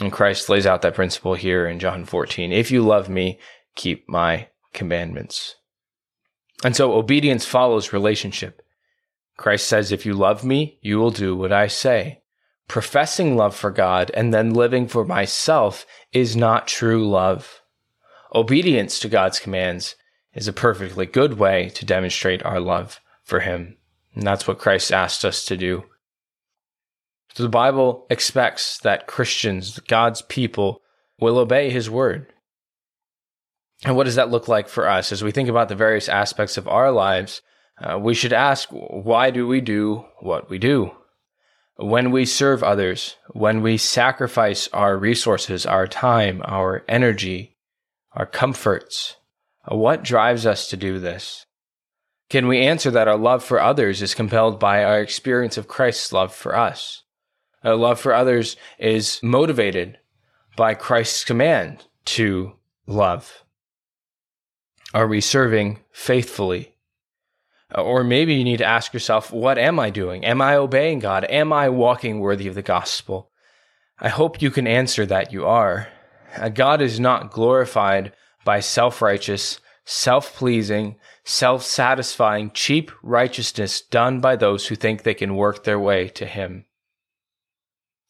And 0.00 0.12
Christ 0.12 0.48
lays 0.48 0.66
out 0.66 0.82
that 0.82 0.94
principle 0.94 1.34
here 1.34 1.66
in 1.66 1.78
John 1.78 2.04
14. 2.04 2.52
If 2.52 2.70
you 2.70 2.82
love 2.82 3.08
me, 3.08 3.38
keep 3.74 4.08
my 4.08 4.48
commandments. 4.72 5.56
And 6.64 6.76
so 6.76 6.92
obedience 6.92 7.44
follows 7.44 7.92
relationship. 7.92 8.62
Christ 9.36 9.66
says, 9.66 9.92
if 9.92 10.06
you 10.06 10.14
love 10.14 10.44
me, 10.44 10.78
you 10.80 10.98
will 10.98 11.10
do 11.10 11.36
what 11.36 11.52
I 11.52 11.66
say. 11.66 12.22
Professing 12.68 13.36
love 13.36 13.54
for 13.54 13.70
God 13.70 14.10
and 14.14 14.32
then 14.32 14.54
living 14.54 14.88
for 14.88 15.04
myself 15.04 15.86
is 16.12 16.36
not 16.36 16.66
true 16.66 17.08
love. 17.08 17.60
Obedience 18.34 18.98
to 19.00 19.08
God's 19.08 19.38
commands 19.38 19.94
is 20.36 20.46
a 20.46 20.52
perfectly 20.52 21.06
good 21.06 21.38
way 21.38 21.70
to 21.70 21.86
demonstrate 21.86 22.44
our 22.44 22.60
love 22.60 23.00
for 23.24 23.40
Him. 23.40 23.76
And 24.14 24.24
that's 24.24 24.46
what 24.46 24.58
Christ 24.58 24.92
asked 24.92 25.24
us 25.24 25.44
to 25.46 25.56
do. 25.56 25.84
So 27.34 27.42
the 27.42 27.48
Bible 27.48 28.06
expects 28.10 28.78
that 28.78 29.06
Christians, 29.06 29.80
God's 29.80 30.22
people, 30.22 30.82
will 31.18 31.38
obey 31.38 31.70
His 31.70 31.90
word. 31.90 32.32
And 33.84 33.96
what 33.96 34.04
does 34.04 34.14
that 34.14 34.30
look 34.30 34.46
like 34.46 34.68
for 34.68 34.88
us? 34.88 35.10
As 35.10 35.24
we 35.24 35.32
think 35.32 35.48
about 35.48 35.68
the 35.68 35.74
various 35.74 36.08
aspects 36.08 36.56
of 36.56 36.68
our 36.68 36.92
lives, 36.92 37.42
uh, 37.78 37.98
we 37.98 38.14
should 38.14 38.32
ask, 38.32 38.68
why 38.70 39.30
do 39.30 39.46
we 39.46 39.60
do 39.60 40.04
what 40.20 40.48
we 40.48 40.58
do? 40.58 40.92
When 41.76 42.10
we 42.10 42.24
serve 42.24 42.62
others, 42.62 43.16
when 43.32 43.60
we 43.60 43.76
sacrifice 43.76 44.68
our 44.72 44.96
resources, 44.96 45.66
our 45.66 45.86
time, 45.86 46.40
our 46.44 46.84
energy, 46.88 47.56
our 48.12 48.24
comforts, 48.24 49.16
what 49.68 50.04
drives 50.04 50.46
us 50.46 50.68
to 50.68 50.76
do 50.76 50.98
this? 50.98 51.46
Can 52.28 52.48
we 52.48 52.60
answer 52.60 52.90
that 52.90 53.08
our 53.08 53.16
love 53.16 53.44
for 53.44 53.60
others 53.60 54.02
is 54.02 54.14
compelled 54.14 54.58
by 54.58 54.84
our 54.84 55.00
experience 55.00 55.56
of 55.56 55.68
Christ's 55.68 56.12
love 56.12 56.34
for 56.34 56.56
us? 56.56 57.02
Our 57.62 57.76
love 57.76 58.00
for 58.00 58.12
others 58.12 58.56
is 58.78 59.20
motivated 59.22 59.98
by 60.56 60.74
Christ's 60.74 61.24
command 61.24 61.84
to 62.06 62.52
love. 62.86 63.44
Are 64.94 65.06
we 65.06 65.20
serving 65.20 65.80
faithfully? 65.90 66.74
Or 67.74 68.04
maybe 68.04 68.34
you 68.34 68.44
need 68.44 68.58
to 68.58 68.64
ask 68.64 68.94
yourself, 68.94 69.32
what 69.32 69.58
am 69.58 69.78
I 69.80 69.90
doing? 69.90 70.24
Am 70.24 70.40
I 70.40 70.54
obeying 70.54 71.00
God? 71.00 71.24
Am 71.24 71.52
I 71.52 71.68
walking 71.68 72.20
worthy 72.20 72.46
of 72.46 72.54
the 72.54 72.62
gospel? 72.62 73.30
I 73.98 74.08
hope 74.08 74.40
you 74.40 74.50
can 74.50 74.66
answer 74.66 75.04
that 75.06 75.32
you 75.32 75.46
are. 75.46 75.88
Uh, 76.36 76.48
God 76.48 76.80
is 76.80 77.00
not 77.00 77.32
glorified 77.32 78.12
by 78.46 78.60
self 78.60 79.02
righteous, 79.02 79.60
self 79.84 80.34
pleasing, 80.36 80.96
self 81.26 81.62
satisfying, 81.62 82.50
cheap 82.52 82.90
righteousness 83.02 83.82
done 83.82 84.20
by 84.20 84.36
those 84.36 84.68
who 84.68 84.74
think 84.74 85.02
they 85.02 85.12
can 85.12 85.36
work 85.36 85.64
their 85.64 85.78
way 85.78 86.08
to 86.08 86.24
Him. 86.24 86.64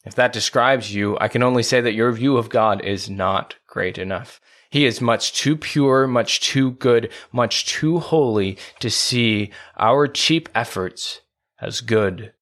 If 0.05 0.15
that 0.15 0.33
describes 0.33 0.95
you, 0.95 1.19
I 1.21 1.27
can 1.27 1.43
only 1.43 1.65
say 1.65 1.81
that 1.81 1.95
your 1.95 2.13
view 2.13 2.37
of 2.37 2.49
God 2.49 2.85
is 2.85 3.11
not 3.11 3.57
great 3.67 3.99
enough. 3.99 4.41
He 4.71 4.85
is 4.85 5.01
much 5.01 5.33
too 5.33 5.57
pure, 5.57 6.07
much 6.07 6.41
too 6.41 6.73
good, 6.73 7.11
much 7.33 7.67
too 7.67 7.99
holy 7.99 8.59
to 8.79 8.91
see 8.91 9.51
our 9.77 10.07
cheap 10.07 10.49
efforts 10.55 11.23
as 11.61 11.81
good. 11.81 12.33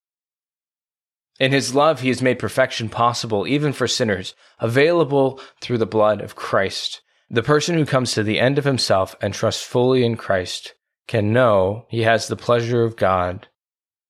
In 1.41 1.53
his 1.53 1.75
love, 1.75 2.01
he 2.01 2.09
has 2.09 2.23
made 2.23 2.39
perfection 2.39 2.89
possible, 2.89 3.47
even 3.47 3.73
for 3.73 3.89
sinners, 3.89 4.35
available 4.59 5.41
through 5.61 5.79
the 5.79 5.87
blood 5.87 6.21
of 6.21 6.37
Christ. 6.37 7.01
The 7.35 7.43
person 7.43 7.77
who 7.77 7.85
comes 7.85 8.13
to 8.13 8.23
the 8.23 8.39
end 8.39 8.59
of 8.59 8.65
himself 8.65 9.17
and 9.21 9.35
trusts 9.35 9.65
fully 9.65 10.05
in 10.05 10.17
Christ 10.17 10.75
can 11.09 11.33
know 11.33 11.85
he 11.89 12.03
has 12.03 12.29
the 12.29 12.37
pleasure 12.37 12.85
of 12.85 12.95
God, 12.95 13.49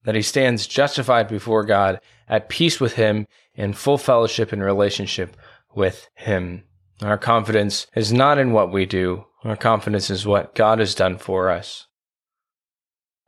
that 0.04 0.14
he 0.14 0.20
stands 0.20 0.66
justified 0.66 1.26
before 1.26 1.64
God, 1.64 2.02
at 2.28 2.50
peace 2.50 2.80
with 2.80 2.96
him, 2.96 3.26
in 3.54 3.72
full 3.72 3.96
fellowship 3.96 4.52
and 4.52 4.62
relationship 4.62 5.38
with 5.74 6.10
him. 6.16 6.64
Our 7.00 7.16
confidence 7.16 7.86
is 7.96 8.12
not 8.12 8.36
in 8.36 8.52
what 8.52 8.70
we 8.70 8.84
do, 8.84 9.24
our 9.42 9.56
confidence 9.56 10.10
is 10.10 10.26
what 10.26 10.54
God 10.54 10.78
has 10.78 10.94
done 10.94 11.16
for 11.16 11.48
us. 11.48 11.86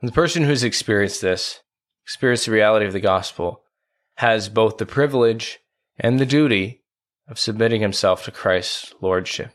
And 0.02 0.10
the 0.10 0.14
person 0.14 0.44
who's 0.44 0.62
experienced 0.62 1.22
this, 1.22 1.60
experienced 2.04 2.44
the 2.44 2.52
reality 2.52 2.84
of 2.84 2.92
the 2.92 3.00
gospel, 3.00 3.62
has 4.16 4.50
both 4.50 4.76
the 4.76 4.84
privilege 4.84 5.58
and 5.98 6.20
the 6.20 6.26
duty 6.26 6.82
of 7.26 7.38
submitting 7.38 7.80
himself 7.80 8.26
to 8.26 8.30
Christ's 8.30 8.92
lordship. 9.00 9.52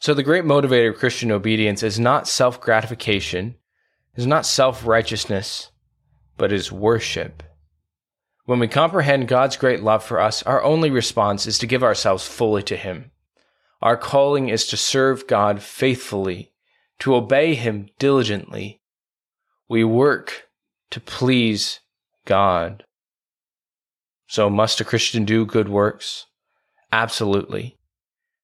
So, 0.00 0.14
the 0.14 0.22
great 0.22 0.44
motivator 0.44 0.88
of 0.88 0.98
Christian 0.98 1.30
obedience 1.30 1.82
is 1.82 2.00
not 2.00 2.26
self 2.26 2.58
gratification, 2.58 3.56
is 4.16 4.26
not 4.26 4.46
self 4.46 4.86
righteousness, 4.86 5.70
but 6.38 6.52
is 6.52 6.72
worship. 6.72 7.42
When 8.46 8.58
we 8.58 8.66
comprehend 8.66 9.28
God's 9.28 9.58
great 9.58 9.82
love 9.82 10.02
for 10.02 10.18
us, 10.18 10.42
our 10.44 10.62
only 10.62 10.90
response 10.90 11.46
is 11.46 11.58
to 11.58 11.66
give 11.66 11.82
ourselves 11.82 12.26
fully 12.26 12.62
to 12.62 12.76
Him. 12.76 13.10
Our 13.82 13.98
calling 13.98 14.48
is 14.48 14.66
to 14.68 14.76
serve 14.78 15.26
God 15.26 15.62
faithfully, 15.62 16.54
to 17.00 17.14
obey 17.14 17.54
Him 17.54 17.90
diligently. 17.98 18.80
We 19.68 19.84
work 19.84 20.48
to 20.92 21.00
please 21.00 21.80
God. 22.24 22.84
So, 24.26 24.48
must 24.48 24.80
a 24.80 24.84
Christian 24.86 25.26
do 25.26 25.44
good 25.44 25.68
works? 25.68 26.24
Absolutely. 26.90 27.76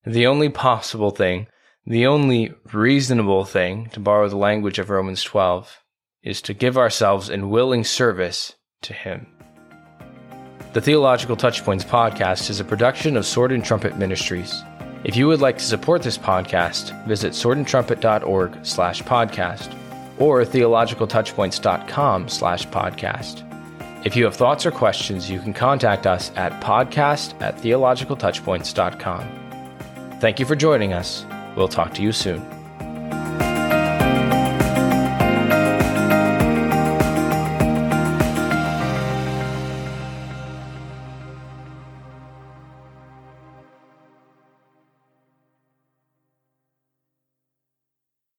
The 0.07 0.29
only 0.29 0.49
possible 0.49 1.11
thing, 1.11 1.49
the 1.85 2.07
only 2.07 2.55
reasonable 2.73 3.45
thing, 3.45 3.89
to 3.91 3.99
borrow 3.99 4.29
the 4.29 4.37
language 4.37 4.79
of 4.79 4.89
Romans 4.89 5.25
12, 5.25 5.83
is 6.23 6.41
to 6.43 6.55
give 6.55 6.79
ourselves 6.79 7.29
in 7.29 7.51
willing 7.51 7.83
service 7.83 8.55
to 8.83 8.93
Him. 8.93 9.27
The 10.75 10.81
Theological 10.81 11.37
Touchpoints 11.37 11.85
podcast 11.85 12.51
is 12.51 12.61
a 12.61 12.65
production 12.65 13.17
of 13.17 13.27
Sword 13.27 13.51
and 13.51 13.65
Trumpet 13.65 13.99
Ministries. 13.99 14.63
If 15.03 15.17
you 15.17 15.27
would 15.27 15.41
like 15.41 15.59
to 15.59 15.65
support 15.65 16.03
this 16.03 16.19
podcast, 16.19 17.07
visit 17.07 17.33
swordandtrumpet.org 17.33 18.65
slash 18.65 19.03
podcast 19.03 19.77
or 20.21 20.45
theologicaltouchpoints.com 20.45 22.29
slash 22.29 22.67
podcast. 22.69 23.43
If 24.07 24.15
you 24.15 24.25
have 24.25 24.37
thoughts 24.37 24.65
or 24.65 24.71
questions, 24.71 25.29
you 25.29 25.41
can 25.41 25.53
contact 25.53 26.07
us 26.07 26.31
at 26.37 26.61
podcast 26.61 27.41
at 27.43 27.57
theologicaltouchpoints.com. 27.57 29.46
Thank 30.19 30.41
you 30.41 30.47
for 30.47 30.57
joining 30.57 30.95
us. 30.95 31.27
We'll 31.57 31.69
talk 31.69 31.93
to 31.95 32.03
you 32.03 32.13
soon. 32.13 32.56